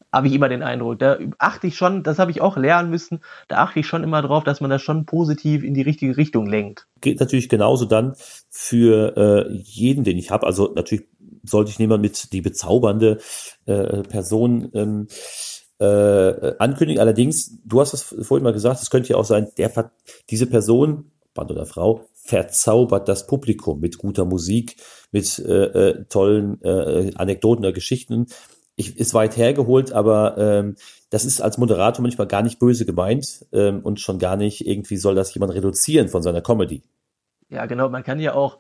[0.09, 0.99] habe ich immer den Eindruck.
[0.99, 3.19] Da achte ich schon, das habe ich auch lernen müssen,
[3.49, 6.47] da achte ich schon immer drauf, dass man das schon positiv in die richtige Richtung
[6.47, 6.87] lenkt.
[7.01, 8.15] Geht natürlich genauso dann
[8.49, 10.47] für äh, jeden, den ich habe.
[10.47, 11.05] Also natürlich
[11.43, 13.19] sollte ich niemand mit die bezaubernde
[13.65, 15.07] äh, Person ähm,
[15.79, 16.99] äh, ankündigen.
[16.99, 19.91] Allerdings, du hast es vorhin mal gesagt, es könnte ja auch sein, der
[20.29, 24.77] diese Person, Mann oder Frau, verzaubert das Publikum mit guter Musik,
[25.11, 28.27] mit äh, äh, tollen äh, Anekdoten oder Geschichten
[28.77, 30.75] ich, ist weit hergeholt, aber ähm,
[31.09, 34.97] das ist als Moderator manchmal gar nicht böse gemeint ähm, und schon gar nicht irgendwie
[34.97, 36.83] soll das jemand reduzieren von seiner Comedy.
[37.49, 37.89] Ja, genau.
[37.89, 38.59] Man kann ja auch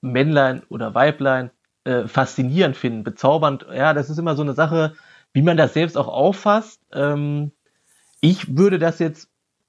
[0.00, 1.50] Männlein oder Weiblein
[1.84, 3.66] äh, faszinierend finden, bezaubernd.
[3.74, 4.94] Ja, das ist immer so eine Sache,
[5.32, 6.80] wie man das selbst auch auffasst.
[6.92, 7.52] Ähm,
[8.20, 9.28] ich würde das jetzt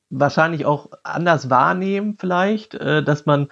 [0.09, 3.47] wahrscheinlich auch anders wahrnehmen, vielleicht, äh, dass man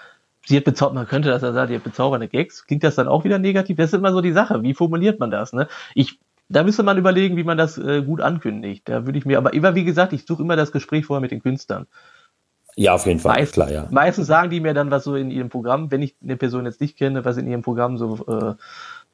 [0.45, 2.65] sie hat bezaubert, man könnte das ja sagen, die hat bezaubernde Gags.
[2.65, 3.77] Klingt das dann auch wieder negativ?
[3.77, 4.63] Das ist immer so die Sache.
[4.63, 5.53] Wie formuliert man das?
[5.53, 5.67] Ne?
[5.93, 8.89] Ich, da müsste man überlegen, wie man das äh, gut ankündigt.
[8.89, 11.31] Da würde ich mir, aber immer, wie gesagt, ich suche immer das Gespräch vorher mit
[11.31, 11.85] den Künstlern.
[12.75, 13.35] Ja, auf jeden Fall.
[13.35, 13.87] Meist, klar, ja.
[13.91, 16.79] Meistens sagen die mir dann, was so in ihrem Programm, wenn ich eine Person jetzt
[16.81, 18.53] nicht kenne, was in ihrem Programm so äh,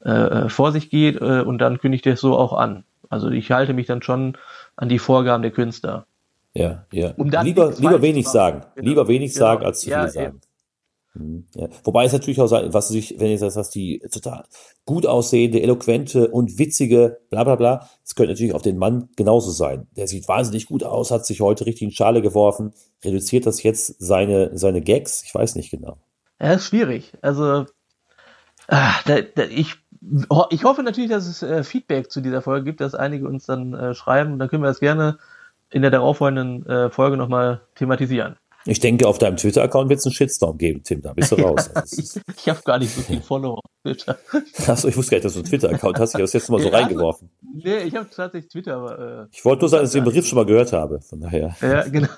[0.06, 2.84] äh, vor sich geht, äh, und dann kündige ich das so auch an.
[3.08, 4.36] Also ich halte mich dann schon
[4.76, 6.06] an die Vorgaben der Künstler.
[6.54, 7.12] Ja, ja.
[7.16, 8.64] Um lieber, lieber wenig sagen.
[8.74, 8.88] Genau.
[8.88, 9.46] Lieber wenig genau.
[9.46, 10.40] sagen, als zu ja, viel sagen.
[11.14, 11.68] Mhm, ja.
[11.84, 14.44] Wobei es natürlich auch sein, was sich, wenn ihr das hast, die total
[14.84, 19.50] gut aussehende, eloquente und witzige, bla bla bla, das könnte natürlich auf den Mann genauso
[19.50, 19.86] sein.
[19.96, 22.72] Der sieht wahnsinnig gut aus, hat sich heute richtig in Schale geworfen.
[23.04, 25.22] Reduziert das jetzt seine, seine Gags?
[25.24, 25.98] Ich weiß nicht genau.
[26.40, 27.12] Ja, ist schwierig.
[27.22, 27.66] Also,
[28.68, 29.74] ach, da, da, ich,
[30.50, 33.74] ich hoffe natürlich, dass es äh, Feedback zu dieser Folge gibt, dass einige uns dann
[33.74, 34.38] äh, schreiben.
[34.38, 35.18] Dann können wir das gerne
[35.70, 38.36] in der darauffolgenden äh, Folge nochmal thematisieren.
[38.66, 41.00] Ich denke, auf deinem Twitter-Account wird es einen Shitstorm geben, Tim.
[41.00, 41.70] Da bist du raus.
[41.76, 44.18] Ja, ich ich habe gar nicht so viele Follower auf Twitter.
[44.66, 46.10] Achso, ich wusste gar nicht, dass du einen Twitter-Account hast.
[46.10, 47.30] Ich habe das jetzt mal so reingeworfen.
[47.54, 48.98] Nee, ich habe tatsächlich Twitter, aber.
[48.98, 51.00] Äh, ich wollte nur sagen, dass ich den Begriff schon mal gehört habe.
[51.00, 51.54] Von daher.
[51.60, 52.08] Ja, genau.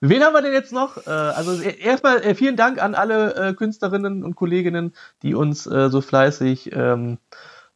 [0.00, 1.06] Wen haben wir denn jetzt noch?
[1.06, 6.00] Äh, also erstmal äh, vielen Dank an alle äh, Künstlerinnen und Kolleginnen, die uns so
[6.00, 7.18] fleißig ähm,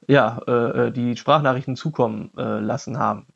[0.07, 3.27] ja, die Sprachnachrichten zukommen lassen haben.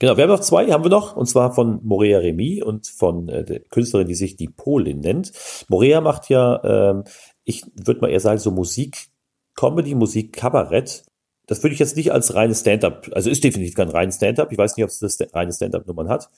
[0.00, 3.28] Genau, wir haben noch zwei, haben wir noch, und zwar von Morea Remy und von
[3.28, 5.30] äh, der Künstlerin, die sich die Polin nennt.
[5.68, 7.04] Morea macht ja, ähm,
[7.44, 9.08] ich würde mal eher sagen, so Musik,
[9.54, 11.04] Comedy, Musik, Kabarett.
[11.46, 14.50] Das würde ich jetzt nicht als reines Stand-up, also ist definitiv kein reines Stand-up.
[14.50, 16.30] Ich weiß nicht, ob es das reine Stand-up-Nummern hat.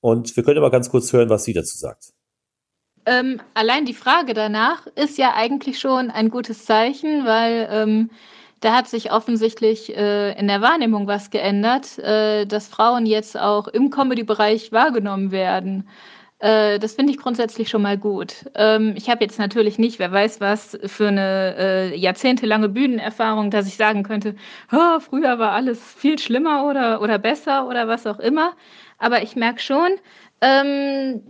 [0.00, 2.12] Und wir können mal ganz kurz hören, was sie dazu sagt.
[3.06, 8.10] Ähm, allein die Frage danach ist ja eigentlich schon ein gutes Zeichen, weil ähm,
[8.60, 13.68] da hat sich offensichtlich äh, in der Wahrnehmung was geändert, äh, dass Frauen jetzt auch
[13.68, 15.88] im Comedy-Bereich wahrgenommen werden.
[16.40, 18.50] Äh, das finde ich grundsätzlich schon mal gut.
[18.54, 23.66] Ähm, ich habe jetzt natürlich nicht, wer weiß was, für eine äh, jahrzehntelange Bühnenerfahrung, dass
[23.66, 24.34] ich sagen könnte,
[24.72, 28.52] oh, früher war alles viel schlimmer oder, oder besser oder was auch immer.
[28.98, 29.90] Aber ich merke schon,
[30.40, 31.22] ähm,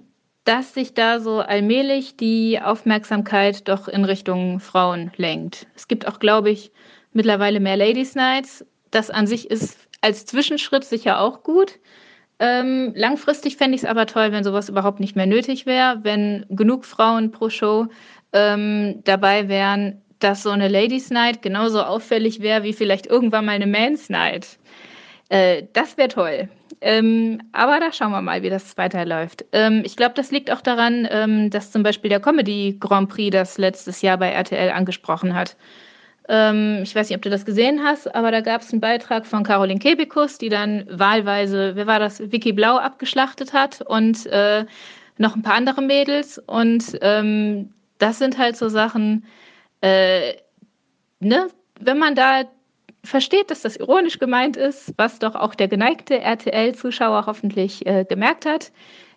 [0.45, 5.67] dass sich da so allmählich die Aufmerksamkeit doch in Richtung Frauen lenkt.
[5.77, 6.73] Es gibt auch, glaube ich,
[7.13, 8.65] mittlerweile mehr Ladies Nights.
[8.91, 11.79] Das an sich ist als Zwischenschritt sicher auch gut.
[12.39, 16.47] Ähm, langfristig fände ich es aber toll, wenn sowas überhaupt nicht mehr nötig wäre, wenn
[16.49, 17.87] genug Frauen pro Show
[18.33, 23.53] ähm, dabei wären, dass so eine Ladies Night genauso auffällig wäre wie vielleicht irgendwann mal
[23.53, 24.59] eine Mans Night.
[25.29, 26.49] Äh, das wäre toll.
[26.81, 29.45] Ähm, aber da schauen wir mal, wie das weiterläuft.
[29.53, 33.33] Ähm, ich glaube, das liegt auch daran, ähm, dass zum Beispiel der Comedy Grand Prix
[33.33, 35.57] das letztes Jahr bei RTL angesprochen hat.
[36.33, 39.27] Ähm, ich weiß nicht, ob du das gesehen hast, aber da gab es einen Beitrag
[39.27, 44.65] von Caroline Kebekus, die dann wahlweise, wer war das, Vicky Blau abgeschlachtet hat und äh,
[45.19, 46.39] noch ein paar andere Mädels.
[46.39, 49.25] Und ähm, das sind halt so Sachen,
[49.81, 50.35] äh,
[51.19, 51.49] ne,
[51.81, 52.45] wenn man da
[53.03, 58.47] versteht, dass das ironisch gemeint ist, was doch auch der geneigte RTL-Zuschauer hoffentlich äh, gemerkt
[58.47, 58.71] hat,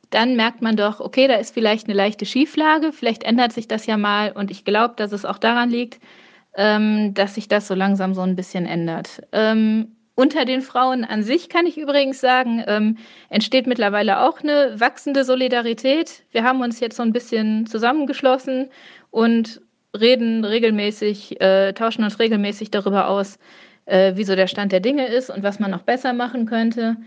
[0.10, 3.86] dann merkt man doch, okay, da ist vielleicht eine leichte Schieflage, vielleicht ändert sich das
[3.86, 6.00] ja mal und ich glaube, dass es auch daran liegt,
[6.56, 9.22] ähm, dass sich das so langsam so ein bisschen ändert.
[9.32, 12.98] Ähm, unter den Frauen an sich kann ich übrigens sagen, ähm,
[13.30, 16.24] entsteht mittlerweile auch eine wachsende Solidarität.
[16.32, 18.70] Wir haben uns jetzt so ein bisschen zusammengeschlossen
[19.10, 19.62] und
[20.00, 23.40] reden regelmäßig, äh, tauschen uns regelmäßig darüber aus,
[23.86, 26.98] äh, wie der Stand der Dinge ist und was man noch besser machen könnte.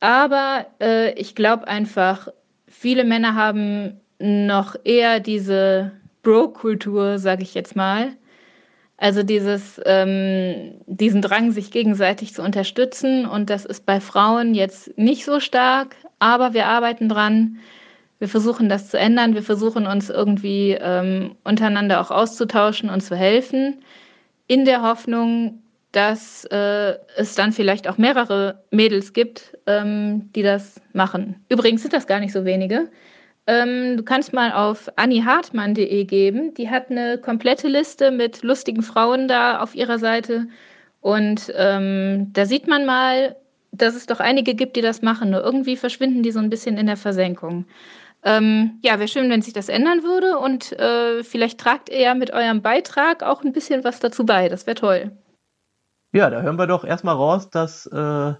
[0.00, 2.28] Aber äh, ich glaube einfach,
[2.66, 8.16] viele Männer haben noch eher diese Bro-Kultur, sage ich jetzt mal,
[9.02, 13.26] Also dieses, ähm, diesen Drang, sich gegenseitig zu unterstützen.
[13.26, 17.58] Und das ist bei Frauen jetzt nicht so stark, aber wir arbeiten dran.
[18.20, 19.34] Wir versuchen das zu ändern.
[19.34, 23.82] Wir versuchen uns irgendwie ähm, untereinander auch auszutauschen und zu helfen,
[24.46, 30.80] in der Hoffnung, dass äh, es dann vielleicht auch mehrere Mädels gibt, ähm, die das
[30.92, 31.44] machen.
[31.48, 32.88] Übrigens sind das gar nicht so wenige.
[33.46, 36.54] Ähm, du kannst mal auf annihartmann.de geben.
[36.54, 40.46] Die hat eine komplette Liste mit lustigen Frauen da auf ihrer Seite.
[41.00, 43.36] Und ähm, da sieht man mal,
[43.72, 45.30] dass es doch einige gibt, die das machen.
[45.30, 47.66] Nur irgendwie verschwinden die so ein bisschen in der Versenkung.
[48.24, 50.38] Ähm, ja, wäre schön, wenn sich das ändern würde.
[50.38, 54.48] Und äh, vielleicht tragt ihr ja mit eurem Beitrag auch ein bisschen was dazu bei.
[54.48, 55.10] Das wäre toll.
[56.12, 58.34] Ja, da hören wir doch erstmal raus, dass äh,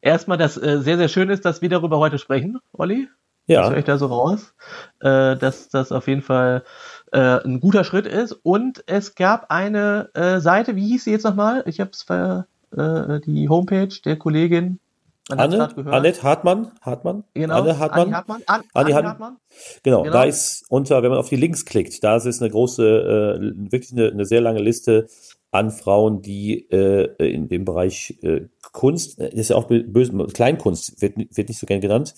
[0.00, 3.08] erstmal das äh, sehr, sehr schön ist, dass wir darüber heute sprechen, Olli.
[3.50, 3.62] Ja.
[3.62, 4.54] Das höre ich da so raus,
[5.00, 6.62] äh, dass das auf jeden Fall
[7.12, 8.32] äh, ein guter Schritt ist.
[8.32, 11.64] Und es gab eine äh, Seite, wie hieß sie jetzt nochmal?
[11.66, 12.46] Ich habe es ver,
[12.76, 14.78] äh, die Homepage der Kollegin.
[15.28, 19.10] Anne, Annette Hartmann, Hartmann, genau, Anne Hartmann, Anni Hartmann, An, Anni Hartmann.
[19.12, 19.36] Hartmann.
[19.84, 22.82] Genau, genau, da ist unter, wenn man auf die Links klickt, da ist eine große,
[22.82, 25.06] äh, wirklich eine, eine sehr lange Liste
[25.52, 28.42] an Frauen, die äh, in dem Bereich äh,
[28.72, 32.14] Kunst, äh, ist ja auch böse, Kleinkunst wird, wird nicht so gern genannt,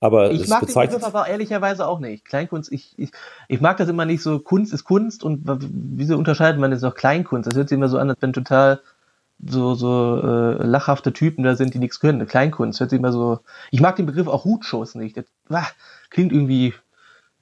[0.00, 2.24] aber ich mag den Begriff aber ehrlicherweise auch nicht.
[2.24, 3.10] Kleinkunst, ich, ich,
[3.46, 6.96] ich mag das immer nicht so, Kunst ist Kunst und wieso unterscheidet man jetzt noch
[6.96, 7.46] Kleinkunst?
[7.46, 8.80] Das hört sich immer so an, als wenn total
[9.44, 12.26] so, so äh, lachhafte Typen da sind, die nichts können.
[12.26, 13.40] Kleinkunst hört sich immer so.
[13.70, 15.16] Ich mag den Begriff auch Hutschuss nicht.
[15.16, 15.66] Das ah,
[16.10, 16.74] klingt irgendwie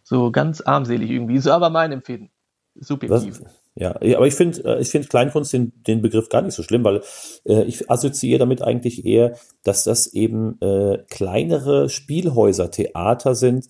[0.03, 1.37] so ganz armselig irgendwie.
[1.37, 2.31] Ist aber mein Empfinden.
[2.75, 3.41] Subjektiv.
[3.43, 3.60] Was?
[3.81, 6.85] Ja, aber ich finde äh, ich finde Kleinkunst den, den Begriff gar nicht so schlimm,
[6.85, 7.01] weil
[7.47, 13.69] äh, ich assoziiere damit eigentlich eher, dass das eben äh, kleinere Spielhäuser, Theater sind,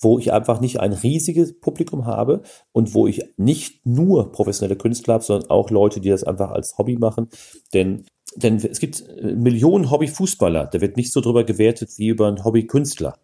[0.00, 2.42] wo ich einfach nicht ein riesiges Publikum habe
[2.72, 6.76] und wo ich nicht nur professionelle Künstler habe, sondern auch Leute, die das einfach als
[6.76, 7.28] Hobby machen.
[7.72, 12.26] Denn denn es gibt äh, Millionen Hobbyfußballer, da wird nicht so drüber gewertet wie über
[12.26, 13.16] einen Hobbykünstler.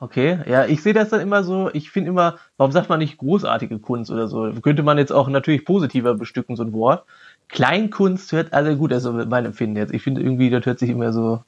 [0.00, 3.18] Okay, ja, ich sehe das dann immer so, ich finde immer, warum sagt man nicht
[3.18, 4.52] großartige Kunst oder so?
[4.62, 7.04] Könnte man jetzt auch natürlich positiver bestücken, so ein Wort.
[7.48, 9.92] Kleinkunst hört, also gut, also mein Empfinden jetzt.
[9.92, 11.42] Ich finde irgendwie, das hört sich immer so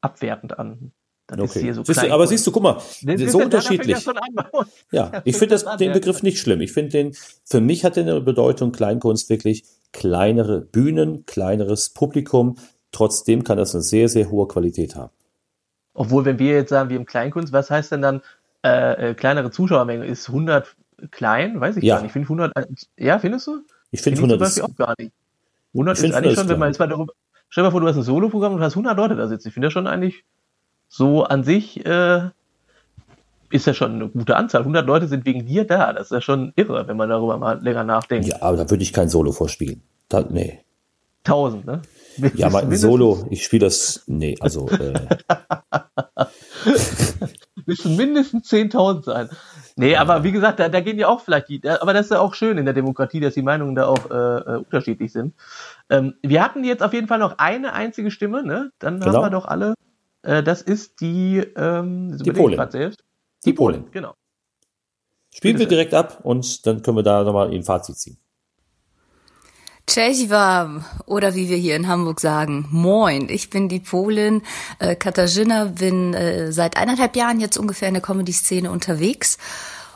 [0.00, 0.92] abwertend an.
[1.26, 1.72] Das okay.
[1.72, 4.06] So siehst du, aber siehst du, guck mal, das so unterschiedlich.
[4.90, 6.60] Ja, ich finde den Begriff nicht schlimm.
[6.60, 12.56] Ich finde den, für mich hat der eine Bedeutung Kleinkunst wirklich kleinere Bühnen, kleineres Publikum.
[12.92, 15.12] Trotzdem kann das eine sehr, sehr hohe Qualität haben.
[15.94, 18.22] Obwohl, wenn wir jetzt sagen, wir im Kleinkunst, was heißt denn dann
[18.64, 20.06] äh, äh, kleinere Zuschauermenge?
[20.06, 20.74] Ist 100
[21.10, 21.60] klein?
[21.60, 21.96] Weiß ich ja.
[21.96, 22.08] gar nicht.
[22.08, 23.60] Ich finde 100, äh, ja, findest du?
[23.90, 25.12] Ich finde 100 ist, auch gar nicht.
[25.74, 27.12] 100 ist eigentlich schon, wenn man jetzt mal darüber,
[27.48, 29.48] stell dir mal vor, du hast ein Solo-Programm und hast 100 Leute da sitzen.
[29.48, 30.24] Ich finde das schon eigentlich
[30.88, 32.28] so an sich, äh,
[33.50, 34.62] ist ja schon eine gute Anzahl.
[34.62, 35.92] 100 Leute sind wegen dir da.
[35.92, 38.26] Das ist ja schon irre, wenn man darüber mal länger nachdenkt.
[38.26, 39.82] Ja, aber da würde ich kein Solo vorspielen.
[40.08, 40.60] Da, nee.
[41.24, 41.82] 1000, ne?
[42.34, 44.68] Ja, mal ein Solo, ich spiele das, nee, also.
[46.64, 46.72] Äh.
[47.66, 49.28] müssen mindestens 10.000 sein.
[49.76, 52.20] Nee, aber wie gesagt, da, da gehen ja auch vielleicht die, aber das ist ja
[52.20, 55.34] auch schön in der Demokratie, dass die Meinungen da auch äh, äh, unterschiedlich sind.
[55.88, 58.70] Ähm, wir hatten jetzt auf jeden Fall noch eine einzige Stimme, ne?
[58.78, 59.14] Dann genau.
[59.14, 59.74] haben wir doch alle.
[60.22, 62.60] Äh, das ist die, ähm, die Polin.
[62.70, 63.02] Selbst.
[63.44, 63.84] Die, die Polin.
[63.92, 64.14] Genau.
[65.34, 68.18] Spielen Bitte wir direkt ab und dann können wir da nochmal ein Fazit ziehen.
[69.86, 70.28] Cześć
[71.06, 73.28] oder wie wir hier in Hamburg sagen, moin.
[73.28, 74.42] Ich bin die Polin
[74.78, 79.38] äh, Katarzyna, bin äh, seit eineinhalb Jahren jetzt ungefähr in der Comedy-Szene unterwegs.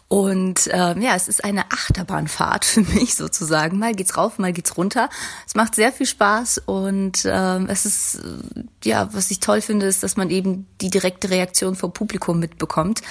[0.09, 3.79] Und ähm, ja, es ist eine Achterbahnfahrt für mich sozusagen.
[3.79, 5.09] Mal geht's rauf, mal geht's runter.
[5.47, 9.87] Es macht sehr viel Spaß und ähm, es ist, äh, ja, was ich toll finde,
[9.87, 13.03] ist, dass man eben die direkte Reaktion vom Publikum mitbekommt.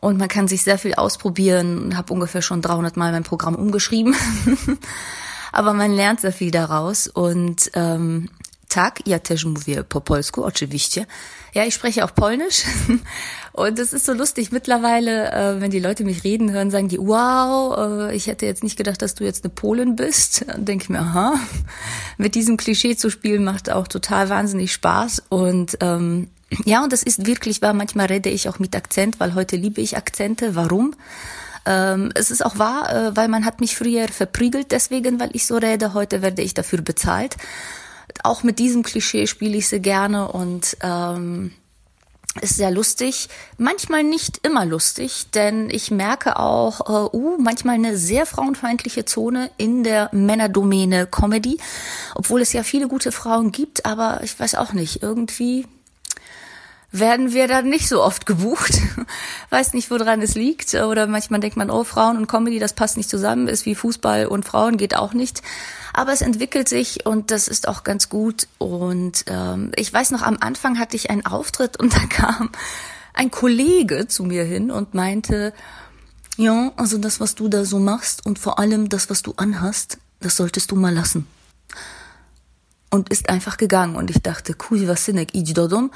[0.00, 1.96] Und man kann sich sehr viel ausprobieren.
[1.96, 4.14] Habe ungefähr schon 300 Mal mein Programm umgeschrieben.
[5.52, 8.28] aber man lernt sehr viel daraus und ähm,
[8.68, 11.06] tak, ja też mówię po polsku, oczywiście.
[11.54, 12.62] Ja, ich spreche auch Polnisch
[13.52, 16.98] und es ist so lustig mittlerweile, äh, wenn die Leute mich reden hören, sagen die,
[16.98, 20.44] wow, äh, ich hätte jetzt nicht gedacht, dass du jetzt eine Polin bist.
[20.46, 21.34] Dann denke ich mir, aha,
[22.18, 26.28] mit diesem Klischee zu spielen macht auch total wahnsinnig Spaß und ähm,
[26.64, 27.74] ja, und das ist wirklich wahr.
[27.74, 30.54] Manchmal rede ich auch mit Akzent, weil heute liebe ich Akzente.
[30.54, 30.94] Warum?
[31.68, 35.46] Ähm, es ist auch wahr, äh, weil man hat mich früher verprügelt deswegen, weil ich
[35.46, 35.92] so rede.
[35.92, 37.36] Heute werde ich dafür bezahlt.
[38.24, 41.52] Auch mit diesem Klischee spiele ich sehr gerne und ähm,
[42.40, 47.96] ist sehr lustig, manchmal nicht immer lustig, denn ich merke auch, äh, uh, manchmal eine
[47.96, 51.58] sehr frauenfeindliche Zone in der Männerdomäne Comedy,
[52.14, 55.66] obwohl es ja viele gute Frauen gibt, aber ich weiß auch nicht, irgendwie
[56.90, 58.80] werden wir dann nicht so oft gebucht.
[59.50, 60.74] Weiß nicht, woran es liegt.
[60.74, 64.26] Oder manchmal denkt man, oh, Frauen und Comedy, das passt nicht zusammen, ist wie Fußball
[64.26, 65.42] und Frauen, geht auch nicht.
[65.92, 68.48] Aber es entwickelt sich und das ist auch ganz gut.
[68.56, 72.50] Und ähm, ich weiß noch, am Anfang hatte ich einen Auftritt und da kam
[73.12, 75.52] ein Kollege zu mir hin und meinte,
[76.36, 79.98] ja, also das, was du da so machst und vor allem das, was du anhast,
[80.20, 81.26] das solltest du mal lassen.
[82.90, 85.90] Und ist einfach gegangen und ich dachte, kuj, was sinek, idź dodom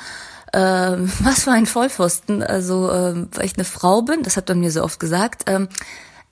[0.52, 2.42] ähm, was für ein Vollpfosten.
[2.42, 5.44] Also, ähm, weil ich eine Frau bin, das hat er mir so oft gesagt.
[5.46, 5.68] Ähm,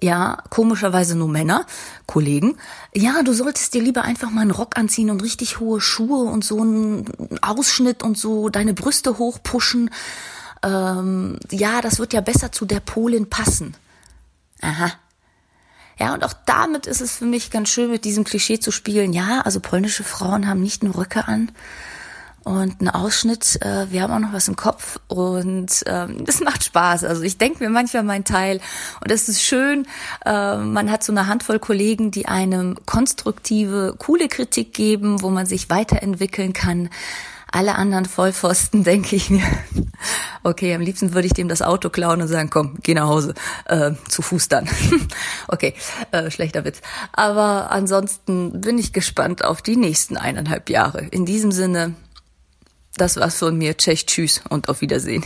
[0.02, 1.66] ja, komischerweise nur Männer,
[2.06, 2.56] Kollegen.
[2.94, 6.42] Ja, du solltest dir lieber einfach mal einen Rock anziehen und richtig hohe Schuhe und
[6.42, 7.04] so einen
[7.42, 9.90] Ausschnitt und so deine Brüste hochpushen.
[10.62, 13.76] Ähm, ja, das wird ja besser zu der Polin passen.
[14.62, 14.92] Aha.
[15.98, 19.12] Ja, und auch damit ist es für mich ganz schön, mit diesem Klischee zu spielen.
[19.12, 21.52] Ja, also polnische Frauen haben nicht nur Röcke an,
[22.44, 23.58] und ein Ausschnitt.
[23.62, 27.04] Äh, wir haben auch noch was im Kopf und ähm, das macht Spaß.
[27.04, 28.60] Also ich denke mir manchmal mein Teil
[29.02, 29.86] und es ist schön.
[30.24, 35.46] Äh, man hat so eine Handvoll Kollegen, die einem konstruktive, coole Kritik geben, wo man
[35.46, 36.90] sich weiterentwickeln kann.
[37.52, 39.42] Alle anderen Vollpfosten denke ich mir,
[40.42, 43.34] okay, am liebsten würde ich dem das Auto klauen und sagen, komm, geh nach Hause,
[43.66, 44.68] äh, zu Fuß dann.
[45.48, 45.74] okay,
[46.12, 46.80] äh, schlechter Witz.
[47.12, 51.00] Aber ansonsten bin ich gespannt auf die nächsten eineinhalb Jahre.
[51.10, 51.94] In diesem Sinne,
[52.96, 53.76] das war's von mir.
[53.76, 55.24] Tschech, tschüss und auf Wiedersehen.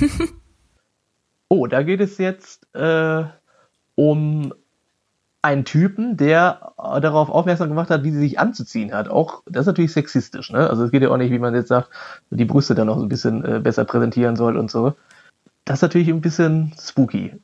[1.48, 3.24] oh, da geht es jetzt äh,
[3.94, 4.52] um
[5.42, 9.08] einen Typen, der darauf aufmerksam gemacht hat, wie sie sich anzuziehen hat.
[9.08, 10.70] Auch das ist natürlich sexistisch, ne?
[10.70, 11.90] Also es geht ja auch nicht, wie man jetzt sagt,
[12.30, 14.94] die Brüste dann noch ein bisschen äh, besser präsentieren soll und so.
[15.64, 17.34] Das ist natürlich ein bisschen spooky.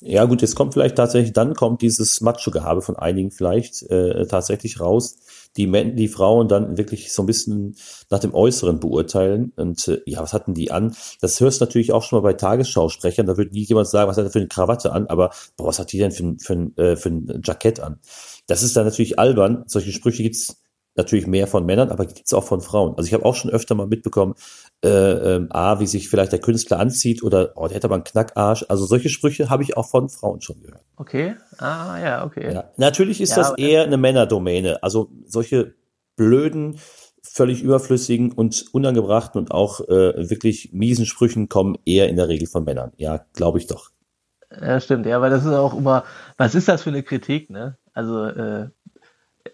[0.00, 4.80] Ja, gut, jetzt kommt vielleicht tatsächlich, dann kommt dieses Macho-Gehabe von einigen vielleicht äh, tatsächlich
[4.80, 5.16] raus
[5.56, 7.76] die, Men die Frauen dann wirklich so ein bisschen
[8.10, 9.52] nach dem Äußeren beurteilen.
[9.56, 10.94] Und äh, ja, was hatten die an?
[11.20, 13.26] Das hörst du natürlich auch schon mal bei Tagesschausprechern.
[13.26, 15.78] Da würde nie jemand sagen, was hat er für eine Krawatte an, aber boah, was
[15.78, 18.00] hat die denn für, für, äh, für ein Jackett an?
[18.46, 19.64] Das ist dann natürlich albern.
[19.66, 20.61] Solche Sprüche gibt's
[20.94, 22.94] natürlich mehr von Männern, aber gibt's auch von Frauen.
[22.96, 24.34] Also ich habe auch schon öfter mal mitbekommen,
[24.84, 28.04] äh, äh, A, wie sich vielleicht der Künstler anzieht oder oh, der hätte aber einen
[28.04, 28.66] Knackarsch.
[28.68, 30.84] Also solche Sprüche habe ich auch von Frauen schon gehört.
[30.96, 32.52] Okay, ah ja, okay.
[32.52, 32.70] Ja.
[32.76, 34.82] Natürlich ist ja, das eher eine Männerdomäne.
[34.82, 35.74] Also solche
[36.16, 36.78] blöden,
[37.22, 42.48] völlig überflüssigen und unangebrachten und auch äh, wirklich miesen Sprüchen kommen eher in der Regel
[42.48, 42.92] von Männern.
[42.96, 43.90] Ja, glaube ich doch.
[44.60, 46.04] Ja, stimmt, ja, weil das ist auch immer,
[46.36, 47.78] was ist das für eine Kritik, ne?
[47.94, 48.68] Also äh,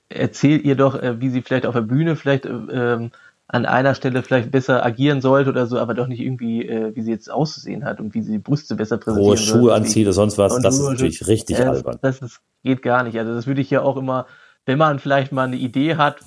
[0.08, 3.10] erzählt ihr doch, äh, wie sie vielleicht auf der Bühne vielleicht äh, ähm,
[3.48, 7.00] an einer Stelle vielleicht besser agieren sollte oder so, aber doch nicht irgendwie, äh, wie
[7.00, 10.12] sie jetzt auszusehen hat und wie sie die Brüste besser präsentieren Hohe Schuhe anzieht oder
[10.12, 11.98] sonst was, das ist natürlich richtig äh, albern.
[12.02, 13.18] Das ist, geht gar nicht.
[13.18, 14.26] Also das würde ich ja auch immer,
[14.66, 16.18] wenn man vielleicht mal eine Idee hat,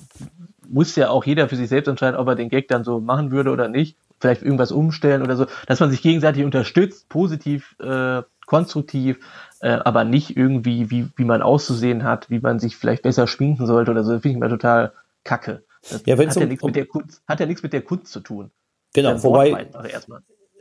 [0.68, 3.30] muss ja auch jeder für sich selbst entscheiden, ob er den Gag dann so machen
[3.30, 3.96] würde oder nicht.
[4.20, 9.18] Vielleicht irgendwas umstellen oder so, dass man sich gegenseitig unterstützt, positiv, äh, konstruktiv,
[9.60, 13.66] äh, aber nicht irgendwie, wie, wie man auszusehen hat, wie man sich vielleicht besser schminken
[13.66, 14.12] sollte oder so.
[14.12, 14.92] Das finde ich immer total
[15.24, 15.62] kacke.
[15.80, 18.12] Das ja, hat, ja um, nichts mit der Kunst, hat ja nichts mit der Kunst
[18.12, 18.50] zu tun.
[18.92, 19.68] Genau, wobei,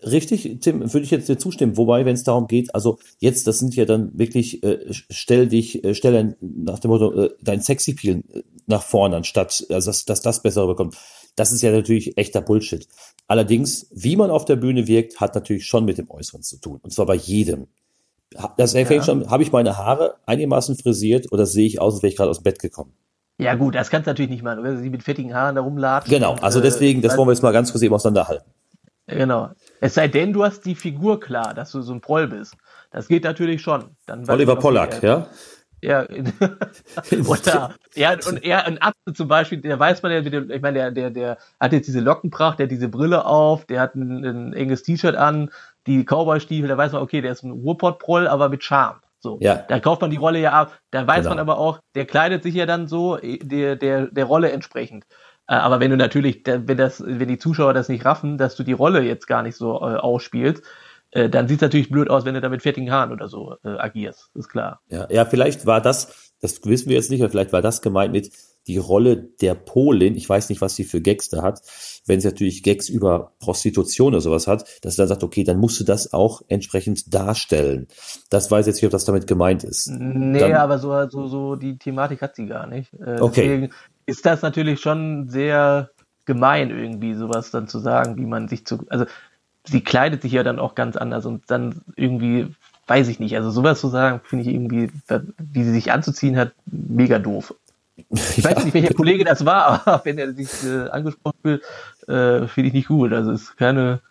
[0.03, 1.75] richtig, Tim, würde ich jetzt dir zustimmen.
[1.75, 5.83] Wobei, wenn es darum geht, also jetzt, das sind ja dann wirklich, äh, stell dich,
[5.83, 10.21] äh, stell nach dem Motto, äh, dein Sexy-Peel äh, nach vorne, anstatt, also dass, dass
[10.21, 10.95] das besser rüberkommt.
[11.35, 12.87] Das ist ja natürlich echter Bullshit.
[13.27, 16.79] Allerdings, wie man auf der Bühne wirkt, hat natürlich schon mit dem Äußeren zu tun.
[16.81, 17.67] Und zwar bei jedem.
[18.57, 19.03] Das ja.
[19.03, 22.29] schon, habe ich meine Haare einigermaßen frisiert oder sehe ich aus, als wäre ich gerade
[22.29, 22.93] aus dem Bett gekommen?
[23.37, 26.13] Ja gut, das kannst du natürlich nicht machen, wenn sie mit fettigen Haaren da rumlatschen.
[26.13, 28.45] Genau, also äh, deswegen, das wollen wir jetzt mal ganz kurz eben auseinanderhalten.
[29.07, 29.49] Genau.
[29.79, 32.55] Es sei denn, du hast die Figur klar, dass du so ein Proll bist.
[32.91, 33.95] Das geht natürlich schon.
[34.05, 35.27] Dann Oliver Pollack, ja?
[35.83, 36.05] Ja,
[37.27, 40.91] oder, ja, und er, ein Apfel zum Beispiel, der weiß man ja, ich meine, der,
[40.91, 44.53] der, der hat jetzt diese Lockenpracht, der hat diese Brille auf, der hat ein, ein
[44.53, 45.49] enges T-Shirt an,
[45.87, 48.99] die Cowboy-Stiefel, da weiß man, okay, der ist ein Ruhrpott-Proll, aber mit Charme.
[49.19, 49.55] So, ja.
[49.67, 50.79] da kauft man die Rolle ja ab.
[50.89, 51.31] Da weiß genau.
[51.31, 55.05] man aber auch, der kleidet sich ja dann so der, der, der Rolle entsprechend.
[55.47, 58.63] Äh, aber wenn du natürlich, wenn das, wenn die Zuschauer das nicht raffen, dass du
[58.63, 60.63] die Rolle jetzt gar nicht so äh, ausspielst,
[61.11, 63.57] äh, dann sieht es natürlich blöd aus, wenn du da mit fettigen Haaren oder so
[63.63, 64.31] äh, agierst.
[64.33, 64.81] Ist klar.
[64.89, 68.13] Ja, ja, vielleicht war das, das wissen wir jetzt nicht, aber vielleicht war das gemeint
[68.13, 68.31] mit,
[68.67, 71.61] die Rolle der Polin, ich weiß nicht, was sie für Gags da hat,
[72.05, 75.57] wenn sie natürlich Gags über Prostitution oder sowas hat, dass sie dann sagt, okay, dann
[75.57, 77.87] musst du das auch entsprechend darstellen.
[78.29, 79.87] Das weiß jetzt nicht, ob das damit gemeint ist.
[79.89, 82.93] Nee, dann, aber so, so, so die Thematik hat sie gar nicht.
[82.93, 83.41] Äh, okay.
[83.41, 83.69] Deswegen
[84.05, 85.89] ist das natürlich schon sehr
[86.25, 89.05] gemein irgendwie, sowas dann zu sagen, wie man sich zu, also
[89.65, 92.47] sie kleidet sich ja dann auch ganz anders und dann irgendwie,
[92.87, 94.89] weiß ich nicht, also sowas zu sagen, finde ich irgendwie,
[95.37, 97.53] wie sie sich anzuziehen hat, mega doof.
[98.37, 101.61] Ich weiß nicht, welcher Kollege das war, aber wenn er sich äh, angesprochen will,
[102.07, 103.13] äh, finde ich nicht gut.
[103.13, 104.01] Also ist keine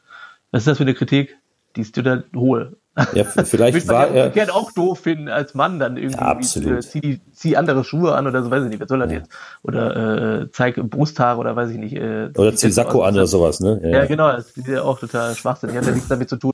[0.52, 1.36] Was ist das für eine Kritik?
[1.76, 2.76] Die ist total hohl.
[3.14, 4.24] Ja, vielleicht war ja er.
[4.26, 6.18] umgekehrt auch doof finden als Mann dann irgendwie.
[6.20, 6.78] Ja, absolut.
[6.78, 9.12] Äh, zieh, die, zieh andere Schuhe an oder so, weiß ich nicht, was soll das
[9.12, 9.18] Ja.
[9.18, 9.30] jetzt?
[9.62, 11.94] Oder äh, zeig Brusthaare oder weiß ich nicht.
[11.94, 13.80] Äh, Oder zieh Sakko an oder sowas, ne?
[13.84, 15.76] Ja, genau, das ist ja auch total schwachsinnig.
[15.76, 16.52] Hat ja nichts damit zu tun,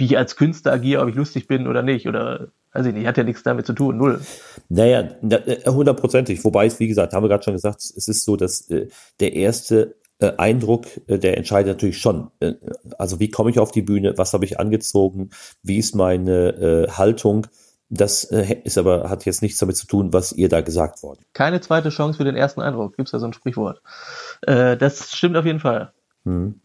[0.00, 2.08] wie ich als Künstler agiere, ob ich lustig bin oder nicht.
[2.08, 4.20] Oder weiß ich nicht, hat ja nichts damit zu tun, null.
[4.68, 6.44] Naja, na- äh, hundertprozentig.
[6.44, 8.88] Wobei es, wie gesagt, haben wir gerade schon gesagt, es ist so, dass äh,
[9.20, 12.30] der erste äh, Eindruck, äh, der entscheidet natürlich schon.
[12.40, 12.54] Äh,
[12.98, 15.30] also wie komme ich auf die Bühne, was habe ich angezogen,
[15.62, 17.46] wie ist meine äh, Haltung.
[17.92, 21.24] Das äh, ist aber, hat jetzt nichts damit zu tun, was ihr da gesagt worden.
[21.32, 22.96] Keine zweite Chance für den ersten Eindruck.
[22.96, 23.82] Gibt's da so ein Sprichwort?
[24.42, 25.92] Äh, das stimmt auf jeden Fall.
[26.24, 26.60] Hm.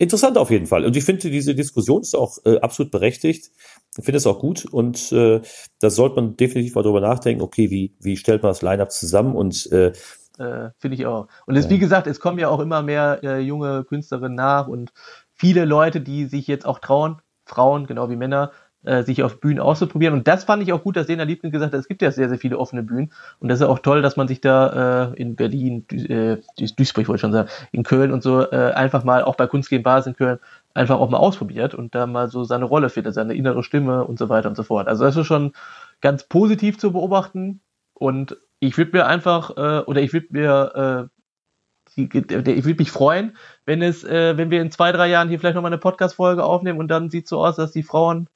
[0.00, 0.84] Interessant auf jeden Fall.
[0.86, 3.50] Und ich finde, diese Diskussion ist auch äh, absolut berechtigt.
[3.98, 5.40] Ich finde es auch gut und äh,
[5.80, 9.36] da sollte man definitiv mal drüber nachdenken, okay, wie, wie stellt man das Line-Up zusammen
[9.36, 9.92] und äh,
[10.38, 11.28] Äh, Finde ich auch.
[11.46, 14.90] Und es, wie gesagt, es kommen ja auch immer mehr äh, junge Künstlerinnen nach und
[15.34, 18.52] viele Leute, die sich jetzt auch trauen, Frauen, genau wie Männer,
[18.84, 20.14] äh, sich auf Bühnen auszuprobieren.
[20.14, 22.28] Und das fand ich auch gut, dass Lena Liebken gesagt hat, es gibt ja sehr,
[22.28, 23.12] sehr viele offene Bühnen.
[23.38, 27.08] Und das ist auch toll, dass man sich da äh, in Berlin, äh, Duis- Duisburg
[27.08, 29.82] wollte ich schon sagen, in Köln und so äh, einfach mal, auch bei Kunst gegen
[29.82, 30.38] Bars in Köln,
[30.74, 34.18] einfach auch mal ausprobiert und da mal so seine Rolle findet, seine innere Stimme und
[34.18, 34.88] so weiter und so fort.
[34.88, 35.52] Also das ist schon
[36.00, 37.60] ganz positiv zu beobachten.
[37.94, 41.08] Und ich würde mir einfach, äh, oder ich würde mir,
[41.96, 45.38] äh, ich würde mich freuen, wenn es, äh, wenn wir in zwei, drei Jahren hier
[45.38, 48.28] vielleicht nochmal eine Podcast-Folge aufnehmen und dann sieht so aus, dass die Frauen,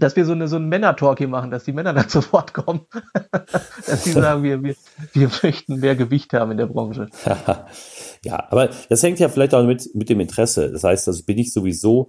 [0.00, 2.86] dass wir so eine so einen Männer-Talk hier machen, dass die Männer dann zu kommen.
[3.86, 4.74] dass sie sagen, wir, wir,
[5.12, 7.08] wir möchten mehr Gewicht haben in der Branche.
[8.24, 10.70] ja, aber das hängt ja vielleicht auch mit, mit dem Interesse.
[10.72, 12.08] Das heißt, also bin ich sowieso,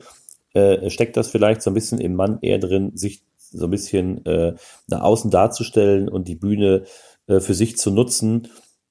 [0.54, 4.26] äh, steckt das vielleicht so ein bisschen im Mann eher drin, sich so ein bisschen
[4.26, 4.56] äh,
[4.88, 6.84] nach außen darzustellen und die Bühne
[7.28, 8.48] äh, für sich zu nutzen.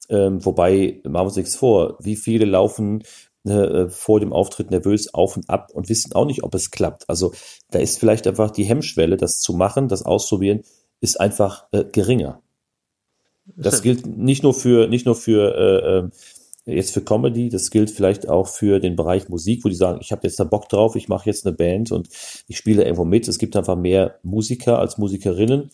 [0.08, 3.02] Ähm, wobei, machen wir uns nichts vor, wie viele laufen
[3.44, 7.08] äh, vor dem Auftritt nervös auf und ab und wissen auch nicht, ob es klappt.
[7.08, 7.32] Also
[7.70, 10.62] da ist vielleicht einfach die Hemmschwelle, das zu machen, das auszuprobieren,
[11.00, 12.42] ist einfach äh, geringer.
[13.56, 16.12] Das gilt nicht nur für, nicht nur für äh, ähm,
[16.66, 20.12] jetzt für Comedy, das gilt vielleicht auch für den Bereich Musik, wo die sagen, ich
[20.12, 22.08] habe jetzt da Bock drauf, ich mache jetzt eine Band und
[22.46, 23.28] ich spiele irgendwo mit.
[23.28, 25.70] Es gibt einfach mehr Musiker als Musikerinnen.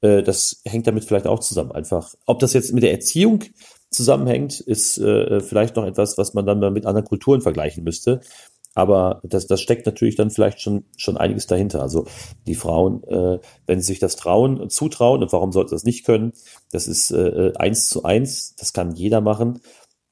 [0.00, 1.72] Äh, das hängt damit vielleicht auch zusammen.
[1.72, 3.44] Einfach, ob das jetzt mit der Erziehung
[3.90, 8.20] zusammenhängt, ist äh, vielleicht noch etwas, was man dann mal mit anderen Kulturen vergleichen müsste.
[8.76, 11.80] Aber das, das steckt natürlich dann vielleicht schon, schon einiges dahinter.
[11.80, 12.06] Also
[12.46, 16.04] die Frauen, äh, wenn sie sich das trauen, zutrauen, und warum sollten sie das nicht
[16.04, 16.32] können?
[16.72, 19.60] Das ist äh, eins zu eins, das kann jeder machen.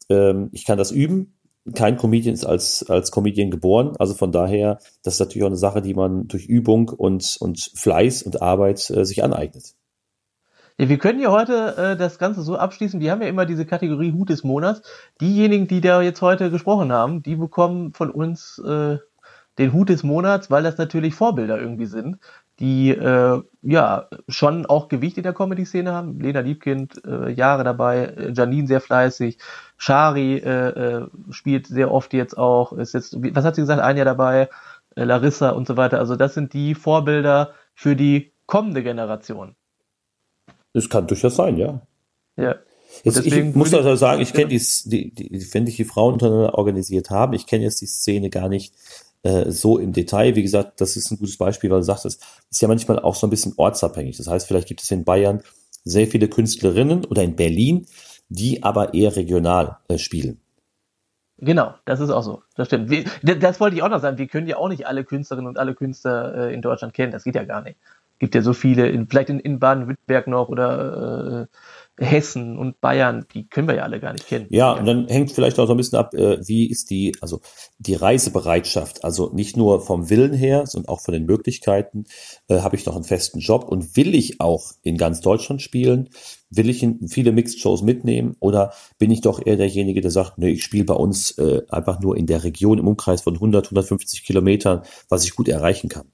[0.09, 1.37] Ähm, ich kann das üben.
[1.75, 3.97] Kein Comedian ist als, als Comedian geboren.
[3.99, 7.71] Also von daher, das ist natürlich auch eine Sache, die man durch Übung und, und
[7.75, 9.75] Fleiß und Arbeit äh, sich aneignet.
[10.77, 12.99] Wir können ja heute äh, das Ganze so abschließen.
[13.01, 14.83] Wir haben ja immer diese Kategorie Hut des Monats.
[15.21, 18.99] Diejenigen, die da jetzt heute gesprochen haben, die bekommen von uns äh,
[19.59, 22.19] den Hut des Monats, weil das natürlich Vorbilder irgendwie sind,
[22.59, 26.19] die äh, ja schon auch Gewicht in der Comedy-Szene haben.
[26.19, 29.39] Lena Liebkind, äh, Jahre dabei, äh, Janine sehr fleißig,
[29.77, 33.97] Shari äh, äh, spielt sehr oft jetzt auch, ist jetzt, was hat sie gesagt, ein
[33.97, 34.49] Jahr dabei,
[34.97, 36.01] äh, Larissa und so weiter.
[36.01, 39.55] Also das sind die Vorbilder für die kommende Generation.
[40.75, 41.81] Das kann durchaus sein, ja.
[42.37, 42.57] Ja.
[43.03, 44.59] Jetzt, ich muss also sagen, ich kenne Ja.
[44.85, 48.31] die, die, die, wenn sich die Frauen untereinander organisiert haben, ich kenne jetzt die Szene
[48.31, 48.75] gar nicht
[49.23, 50.37] äh, so im Detail.
[50.37, 52.19] Wie gesagt, das ist ein gutes Beispiel, weil du sagst, es
[52.51, 54.17] ist ja manchmal auch so ein bisschen ortsabhängig.
[54.17, 55.43] Das heißt, vielleicht gibt es in Bayern
[55.85, 57.87] sehr viele Künstlerinnen oder in Berlin,
[58.29, 60.41] die aber eher regional äh, spielen.
[61.39, 62.43] Genau, das ist auch so.
[62.55, 62.91] Das stimmt.
[62.91, 64.19] Wir, das, das wollte ich auch noch sagen.
[64.19, 67.13] Wir können ja auch nicht alle Künstlerinnen und alle Künstler äh, in Deutschland kennen.
[67.13, 67.77] Das geht ja gar nicht.
[68.25, 71.57] Gibt ja so viele, in, vielleicht in, in Baden-Württemberg noch oder äh,
[71.99, 74.47] Hessen und Bayern, die können wir ja alle gar nicht kennen.
[74.49, 77.43] Ja, und dann hängt vielleicht auch so ein bisschen ab, äh, wie ist die, also
[77.77, 82.05] die Reisebereitschaft, also nicht nur vom Willen her, sondern auch von den Möglichkeiten.
[82.49, 86.09] Äh, Habe ich noch einen festen Job und will ich auch in ganz Deutschland spielen?
[86.49, 90.65] Will ich viele Mixed-Shows mitnehmen oder bin ich doch eher derjenige, der sagt, nee, ich
[90.65, 94.81] spiele bei uns äh, einfach nur in der Region im Umkreis von 100, 150 Kilometern,
[95.11, 96.14] was ich gut erreichen kann?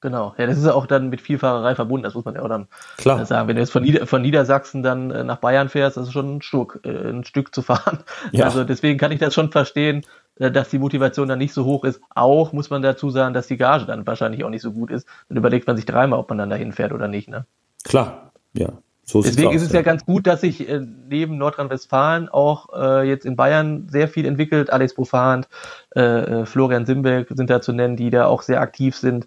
[0.00, 0.34] Genau.
[0.38, 2.04] Ja, das ist ja auch dann mit Vielfahrerei verbunden.
[2.04, 2.68] Das muss man ja auch dann
[2.98, 3.20] Klar.
[3.20, 3.48] äh, sagen.
[3.48, 6.36] Wenn du jetzt von, Nieder von Niedersachsen dann äh, nach Bayern fährst, das ist schon
[6.36, 8.04] ein Stück, äh, ein Stück zu fahren.
[8.30, 8.44] Ja.
[8.44, 10.04] Also deswegen kann ich das schon verstehen,
[10.38, 12.00] äh, dass die Motivation dann nicht so hoch ist.
[12.14, 15.08] Auch muss man dazu sagen, dass die Gage dann wahrscheinlich auch nicht so gut ist.
[15.28, 17.28] Dann überlegt man sich dreimal, ob man dann dahin fährt oder nicht.
[17.28, 17.44] Ne?
[17.84, 18.72] Klar, ja.
[19.08, 23.08] So Deswegen aus, ist es ja ganz gut, dass sich äh, neben Nordrhein-Westfalen auch äh,
[23.08, 24.70] jetzt in Bayern sehr viel entwickelt.
[24.70, 25.48] Alex Profant,
[25.96, 29.26] äh, äh, Florian Simbeck sind da zu nennen, die da auch sehr aktiv sind,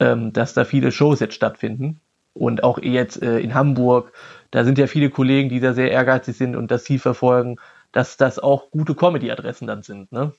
[0.00, 2.00] ähm, dass da viele Shows jetzt stattfinden.
[2.34, 4.12] Und auch jetzt äh, in Hamburg,
[4.52, 7.56] da sind ja viele Kollegen, die da sehr ehrgeizig sind und das Ziel verfolgen,
[7.90, 10.12] dass das auch gute Comedy-Adressen dann sind.
[10.12, 10.32] Ne?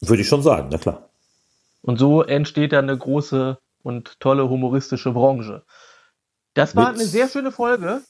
[0.00, 1.08] Würde ich schon sagen, na klar.
[1.82, 5.62] Und so entsteht dann eine große und tolle humoristische Branche.
[6.54, 8.02] Das war Mit- eine sehr schöne Folge.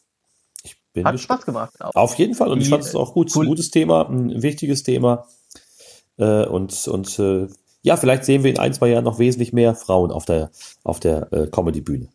[0.63, 1.43] Ich bin Hat gespannt.
[1.43, 1.73] Spaß gemacht.
[1.81, 2.49] Auf jeden Fall.
[2.51, 3.31] Und ich Die, fand es auch gut.
[3.37, 3.45] cool.
[3.45, 5.27] Ein gutes Thema, ein wichtiges Thema.
[6.17, 7.49] Äh, und und äh,
[7.83, 10.51] ja, vielleicht sehen wir in ein, zwei Jahren noch wesentlich mehr Frauen auf der,
[10.85, 12.09] auf der äh, Comedy-Bühne.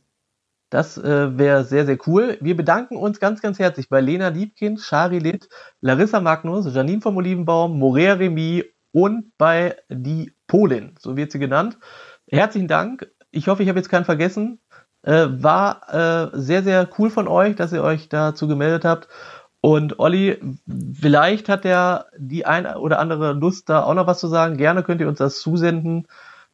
[0.69, 2.37] Das äh, wäre sehr, sehr cool.
[2.41, 5.47] Wir bedanken uns ganz, ganz herzlich bei Lena Liebkind, Shari Litt,
[5.81, 11.77] Larissa Magnus, Janine vom Olivenbaum, Morea Remy und bei die Polin, so wird sie genannt.
[12.27, 13.11] Herzlichen Dank.
[13.29, 14.59] Ich hoffe, ich habe jetzt keinen vergessen.
[15.03, 19.07] Äh, war äh, sehr, sehr cool von euch, dass ihr euch dazu gemeldet habt.
[19.65, 20.39] Und Olli,
[20.99, 24.57] vielleicht hat der die ein oder andere Lust, da auch noch was zu sagen.
[24.57, 26.05] Gerne könnt ihr uns das zusenden.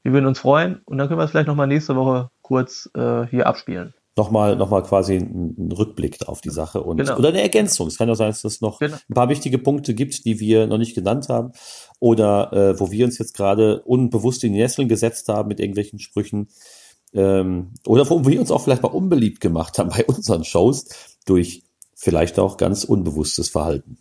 [0.04, 0.82] Wir würden uns freuen.
[0.86, 3.96] Und dann können wir es vielleicht nochmal nächste Woche kurz äh, hier abspielen.
[4.16, 7.18] Nochmal, nochmal quasi ein, ein Rückblick auf die Sache und Genau.
[7.18, 7.88] oder eine Ergänzung.
[7.88, 8.98] Es kann ja sein, dass es noch Genau.
[9.10, 11.54] ein paar wichtige Punkte gibt, die wir noch nicht genannt haben
[12.00, 15.98] oder äh, wo wir uns jetzt gerade unbewusst in die Nesseln gesetzt haben mit irgendwelchen
[15.98, 16.50] Sprüchen
[17.14, 20.86] ähm, oder wo wir uns auch vielleicht mal unbeliebt gemacht haben bei unseren Shows
[21.26, 21.64] durch
[22.00, 23.98] vielleicht auch ganz unbewusstes Verhalten.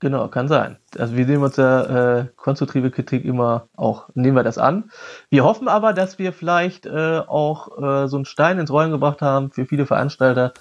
[0.00, 0.76] Genau, kann sein.
[0.98, 4.90] Also wir nehmen uns ja äh, konstruktive Kritik immer auch, nehmen wir das an.
[5.30, 9.22] Wir hoffen aber, dass wir vielleicht äh, auch äh, so einen Stein ins Rollen gebracht
[9.22, 10.52] haben für viele Veranstalter,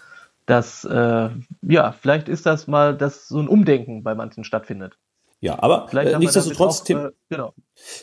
[0.46, 1.30] dass äh,
[1.64, 4.98] ja, vielleicht ist das mal, dass so ein Umdenken bei manchen stattfindet.
[5.44, 7.54] Ja, aber äh, nichtsdestotrotz, auch, Tim, äh, genau.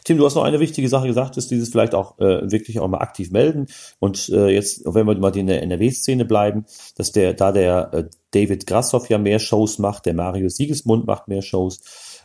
[0.04, 2.88] Tim, du hast noch eine wichtige Sache gesagt, ist dieses vielleicht auch äh, wirklich auch
[2.88, 3.68] mal aktiv melden.
[3.98, 8.04] Und äh, jetzt, wenn wir mal in der NRW-Szene bleiben, dass der, da der äh,
[8.32, 11.80] David Grassoff ja mehr Shows macht, der Mario Siegesmund macht mehr Shows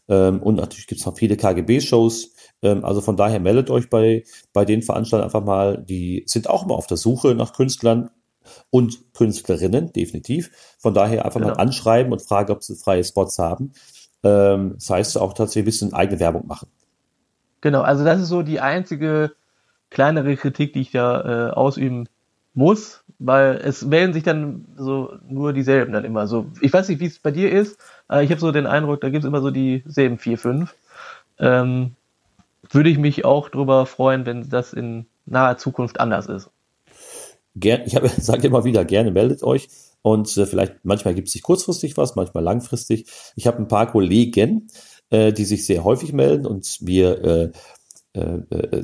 [0.08, 2.34] ähm, und natürlich gibt's noch viele KGB-Shows.
[2.62, 6.64] Ähm, also von daher meldet euch bei, bei den Veranstaltern einfach mal, die sind auch
[6.64, 8.10] immer auf der Suche nach Künstlern
[8.70, 10.52] und Künstlerinnen, definitiv.
[10.78, 11.54] Von daher einfach Genau.
[11.54, 13.74] mal anschreiben und fragen, ob sie freie Spots haben.
[14.24, 16.70] Ähm, das heißt auch tatsächlich ein bisschen eigene Werbung machen.
[17.62, 19.32] Genau, also das ist so die einzige
[19.90, 22.08] kleinere Kritik, die ich da äh, ausüben
[22.54, 26.48] muss, weil es melden sich dann so nur dieselben dann immer so.
[26.62, 29.10] Ich weiß nicht, wie es bei dir ist, aber ich habe so den Eindruck, da
[29.10, 30.76] gibt es immer so dieselben vier, fünf.
[31.40, 31.96] Ähm,
[32.72, 36.50] würde ich mich auch drüber freuen, wenn das in naher Zukunft anders ist.
[37.56, 39.70] Ger ich sage immer wieder, gerne meldet euch.
[40.02, 43.08] Und äh, vielleicht, manchmal gibt es sich kurzfristig was, manchmal langfristig.
[43.36, 44.68] Ich habe ein paar Kollegen,
[45.10, 47.52] äh, die sich sehr häufig melden und mir äh, äh, äh,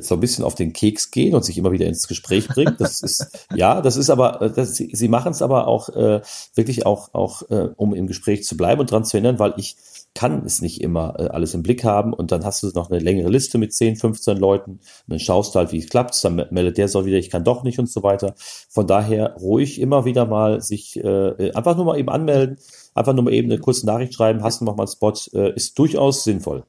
[0.00, 2.76] so ein bisschen auf den Keks gehen und sich immer wieder ins Gespräch bringen.
[2.78, 6.20] Das ist, ja, das ist aber, äh, das, sie, sie machen es aber auch äh,
[6.54, 9.76] wirklich auch, auch äh, um im Gespräch zu bleiben und dran zu erinnern, weil ich
[10.14, 13.00] kann es nicht immer äh, alles im Blick haben und dann hast du noch eine
[13.00, 16.46] längere Liste mit 10, 15 Leuten und dann schaust du halt, wie es klappt, dann
[16.50, 18.34] meldet der so wieder, ich kann doch nicht und so weiter.
[18.68, 22.58] Von daher ruhig immer wieder mal sich äh, einfach nur mal eben anmelden,
[22.94, 25.54] einfach nur mal eben eine kurze Nachricht schreiben, hast du noch mal einen Spot, äh,
[25.54, 26.64] ist durchaus sinnvoll.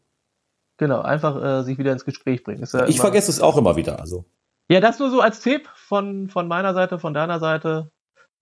[0.78, 2.64] Genau, einfach äh, sich wieder ins Gespräch bringen.
[2.72, 4.26] Ja Ich vergesse es auch immer wieder, also.
[4.70, 7.92] Ja, das nur so als Tipp von, von meiner Seite, von deiner Seite.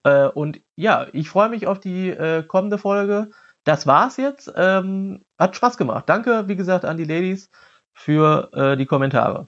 [0.04, 3.32] Äh, und ja, ich freue mich auf die äh, kommende Folge.
[3.64, 4.52] Das war's jetzt.
[4.56, 6.06] Ähm, hat Spaß gemacht.
[6.08, 7.50] Danke, wie gesagt, an die Ladies
[7.94, 9.48] für äh, die Kommentare.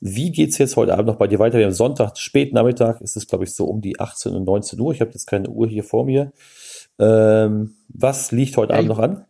[0.00, 1.58] Wie geht's jetzt heute Abend noch bei dir weiter?
[1.58, 4.80] Wir haben Sonntag, späten Nachmittag, ist es, glaube ich, so um die 18 und 19
[4.80, 4.92] Uhr.
[4.92, 6.32] Ich habe jetzt keine Uhr hier vor mir.
[6.98, 9.26] Ähm, was liegt heute Abend ich- noch an?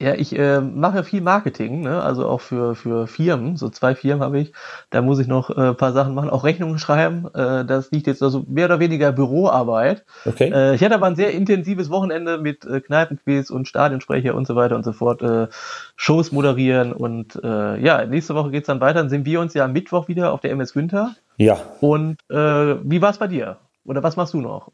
[0.00, 2.00] Ja, ich äh, mache viel Marketing, ne?
[2.00, 3.56] also auch für, für Firmen.
[3.56, 4.52] So zwei Firmen habe ich.
[4.90, 7.26] Da muss ich noch äh, ein paar Sachen machen, auch Rechnungen schreiben.
[7.34, 10.04] Äh, das liegt jetzt also mehr oder weniger Büroarbeit.
[10.24, 10.52] Okay.
[10.54, 14.54] Äh, ich hatte aber ein sehr intensives Wochenende mit äh, Kneipenquiz und Stadionsprecher und so
[14.54, 15.48] weiter und so fort, äh,
[15.96, 19.00] Shows moderieren und äh, ja, nächste Woche geht's dann weiter.
[19.00, 21.16] Dann sehen wir uns ja am Mittwoch wieder auf der MS Günther.
[21.38, 23.58] Ja, Und äh, wie war's bei dir?
[23.84, 24.70] Oder was machst du noch?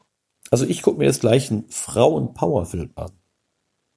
[0.50, 3.10] also ich gucke mir jetzt gleich einen Frauen-Power-Film an.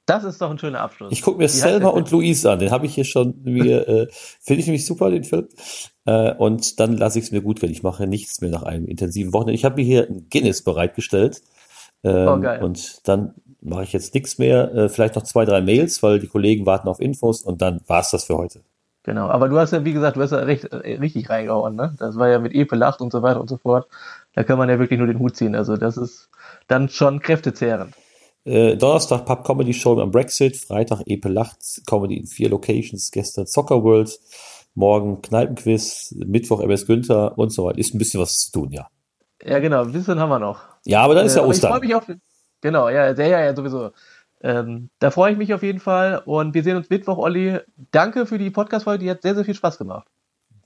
[0.07, 1.11] Das ist doch ein schöner Abschluss.
[1.11, 2.59] Ich gucke mir heißt Selma und Louise an.
[2.59, 4.07] Den habe ich hier schon mir, äh,
[4.41, 5.47] finde ich nämlich super, den Film.
[6.05, 7.71] Äh, und dann lasse ich es mir gut gehen.
[7.71, 9.53] Ich mache nichts mehr nach einem intensiven Wochenende.
[9.53, 11.41] Ich habe mir hier ein Guinness bereitgestellt.
[12.03, 12.63] Ähm, Oh, geil.
[12.63, 14.73] Und dann mache ich jetzt nichts mehr.
[14.73, 18.09] Äh, vielleicht noch zwei, drei Mails, weil die Kollegen warten auf Infos und dann war's
[18.11, 18.61] das für heute.
[19.03, 21.95] Genau, aber du hast ja, wie gesagt, du hast ja recht, äh, richtig reingehauen, ne?
[21.97, 23.87] Das war ja mit Epe lacht und so weiter und so fort.
[24.33, 25.55] Da kann man ja wirklich nur den Hut ziehen.
[25.55, 26.29] Also das ist
[26.67, 27.93] dann schon kräftezehrend.
[28.47, 33.45] Äh, Donnerstag Pub Comedy Show am Brexit, Freitag Epe Lacht, Comedy in vier Locations, gestern
[33.45, 34.17] Soccer World,
[34.73, 37.77] morgen Kneipenquiz, Mittwoch MS Günther und so weiter.
[37.77, 38.87] Ist ein bisschen was zu tun, ja.
[39.43, 40.61] Ja, genau, ein bisschen haben wir noch.
[40.85, 41.87] Ja, aber dann ist Äh, ja aber Ich freue Ostern.
[41.87, 42.07] mich auf.
[42.61, 43.91] Genau, ja, ja, ja, ja sowieso.
[44.41, 47.59] Ähm, da freue ich mich auf jeden Fall und wir sehen uns Mittwoch, Olli.
[47.91, 50.07] Danke für die Podcast-Folge, die hat sehr, sehr viel Spaß gemacht.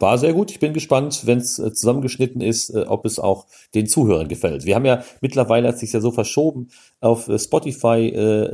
[0.01, 0.51] War sehr gut.
[0.51, 3.45] Ich bin gespannt, wenn es äh, zusammengeschnitten ist, äh, ob es auch
[3.75, 4.65] den Zuhörern gefällt.
[4.65, 8.11] Wir haben ja mittlerweile hat sich ja so verschoben auf äh, Spotify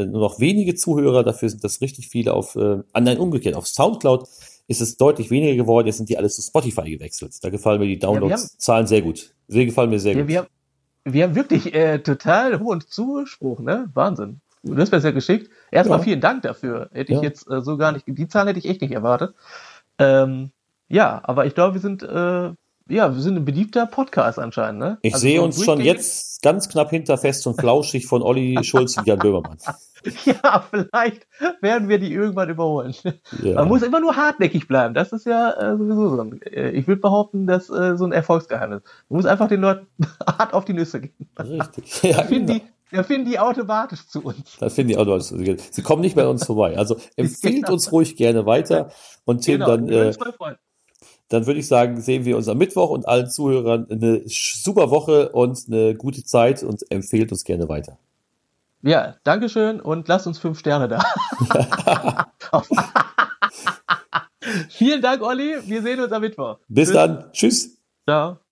[0.09, 1.23] nur noch wenige Zuhörer.
[1.23, 4.27] Dafür sind das richtig viele auf, äh, nein, umgekehrt, auf Soundcloud
[4.67, 5.87] ist es deutlich weniger geworden.
[5.87, 7.33] Jetzt sind die alles zu Spotify gewechselt.
[7.41, 9.33] Da gefallen mir die Downloads-Zahlen sehr gut.
[9.47, 10.27] Sie gefallen mir sehr Ja, gut.
[10.27, 10.47] wir, haben,
[11.05, 11.71] wir haben wirklich
[12.03, 13.89] total hohen Zuspruch, ne?
[13.93, 14.41] Wahnsinn.
[14.63, 15.49] Du hast mir das ja geschickt.
[15.71, 16.03] Erstmal Ja.
[16.03, 16.89] vielen Dank dafür.
[16.91, 17.23] Hätte ich Ja.
[17.23, 19.33] jetzt so gar nicht, die Zahlen hätte ich echt nicht erwartet.
[19.99, 20.51] Ähm,
[20.89, 22.51] ja, aber ich glaube, wir sind, äh,
[22.89, 24.97] ja, wir sind ein beliebter Podcast anscheinend, ne?
[25.01, 28.95] Ich Also sehe uns schon jetzt ganz knapp hinter Fest und Flauschig von Olli Schulz
[28.97, 29.57] und Jan Böhmermann.
[30.23, 31.27] Ja, vielleicht
[31.59, 32.93] werden wir die irgendwann überholen.
[33.43, 33.55] Ja.
[33.55, 34.93] Man muss immer nur hartnäckig bleiben.
[34.93, 38.13] Das ist ja äh, sowieso so ein, äh, ich würde behaupten, das äh, so ein
[38.13, 38.83] Erfolgsgeheimnis.
[39.09, 39.87] Man muss einfach den Leuten
[40.25, 41.29] hart auf die Nüsse gehen.
[41.37, 42.03] Richtig.
[42.03, 42.59] Ja, Da finden, genau.
[42.59, 44.55] die, da finden die automatisch zu uns.
[44.59, 45.19] Das finde ich auch noch.
[45.19, 46.77] Sie kommen nicht an uns vorbei.
[46.77, 47.73] Also empfiehlt Genau.
[47.73, 48.91] uns ruhig gerne weiter.
[49.25, 50.17] Und Tim, dann, wir würden äh, uns.
[51.29, 55.29] Dann würde ich sagen, sehen wir uns am Mittwoch und allen Zuhörern eine super Woche
[55.29, 57.97] und eine gute Zeit und empfehlt uns gerne weiter.
[58.81, 61.03] Ja, Dankeschön und lasst uns fünf Sterne da.
[64.69, 65.57] Vielen Dank, Olli.
[65.65, 66.59] Wir sehen uns am Mittwoch.
[66.67, 67.31] Bis dann.
[67.33, 67.77] Tschüss.
[68.05, 68.37] Ciao.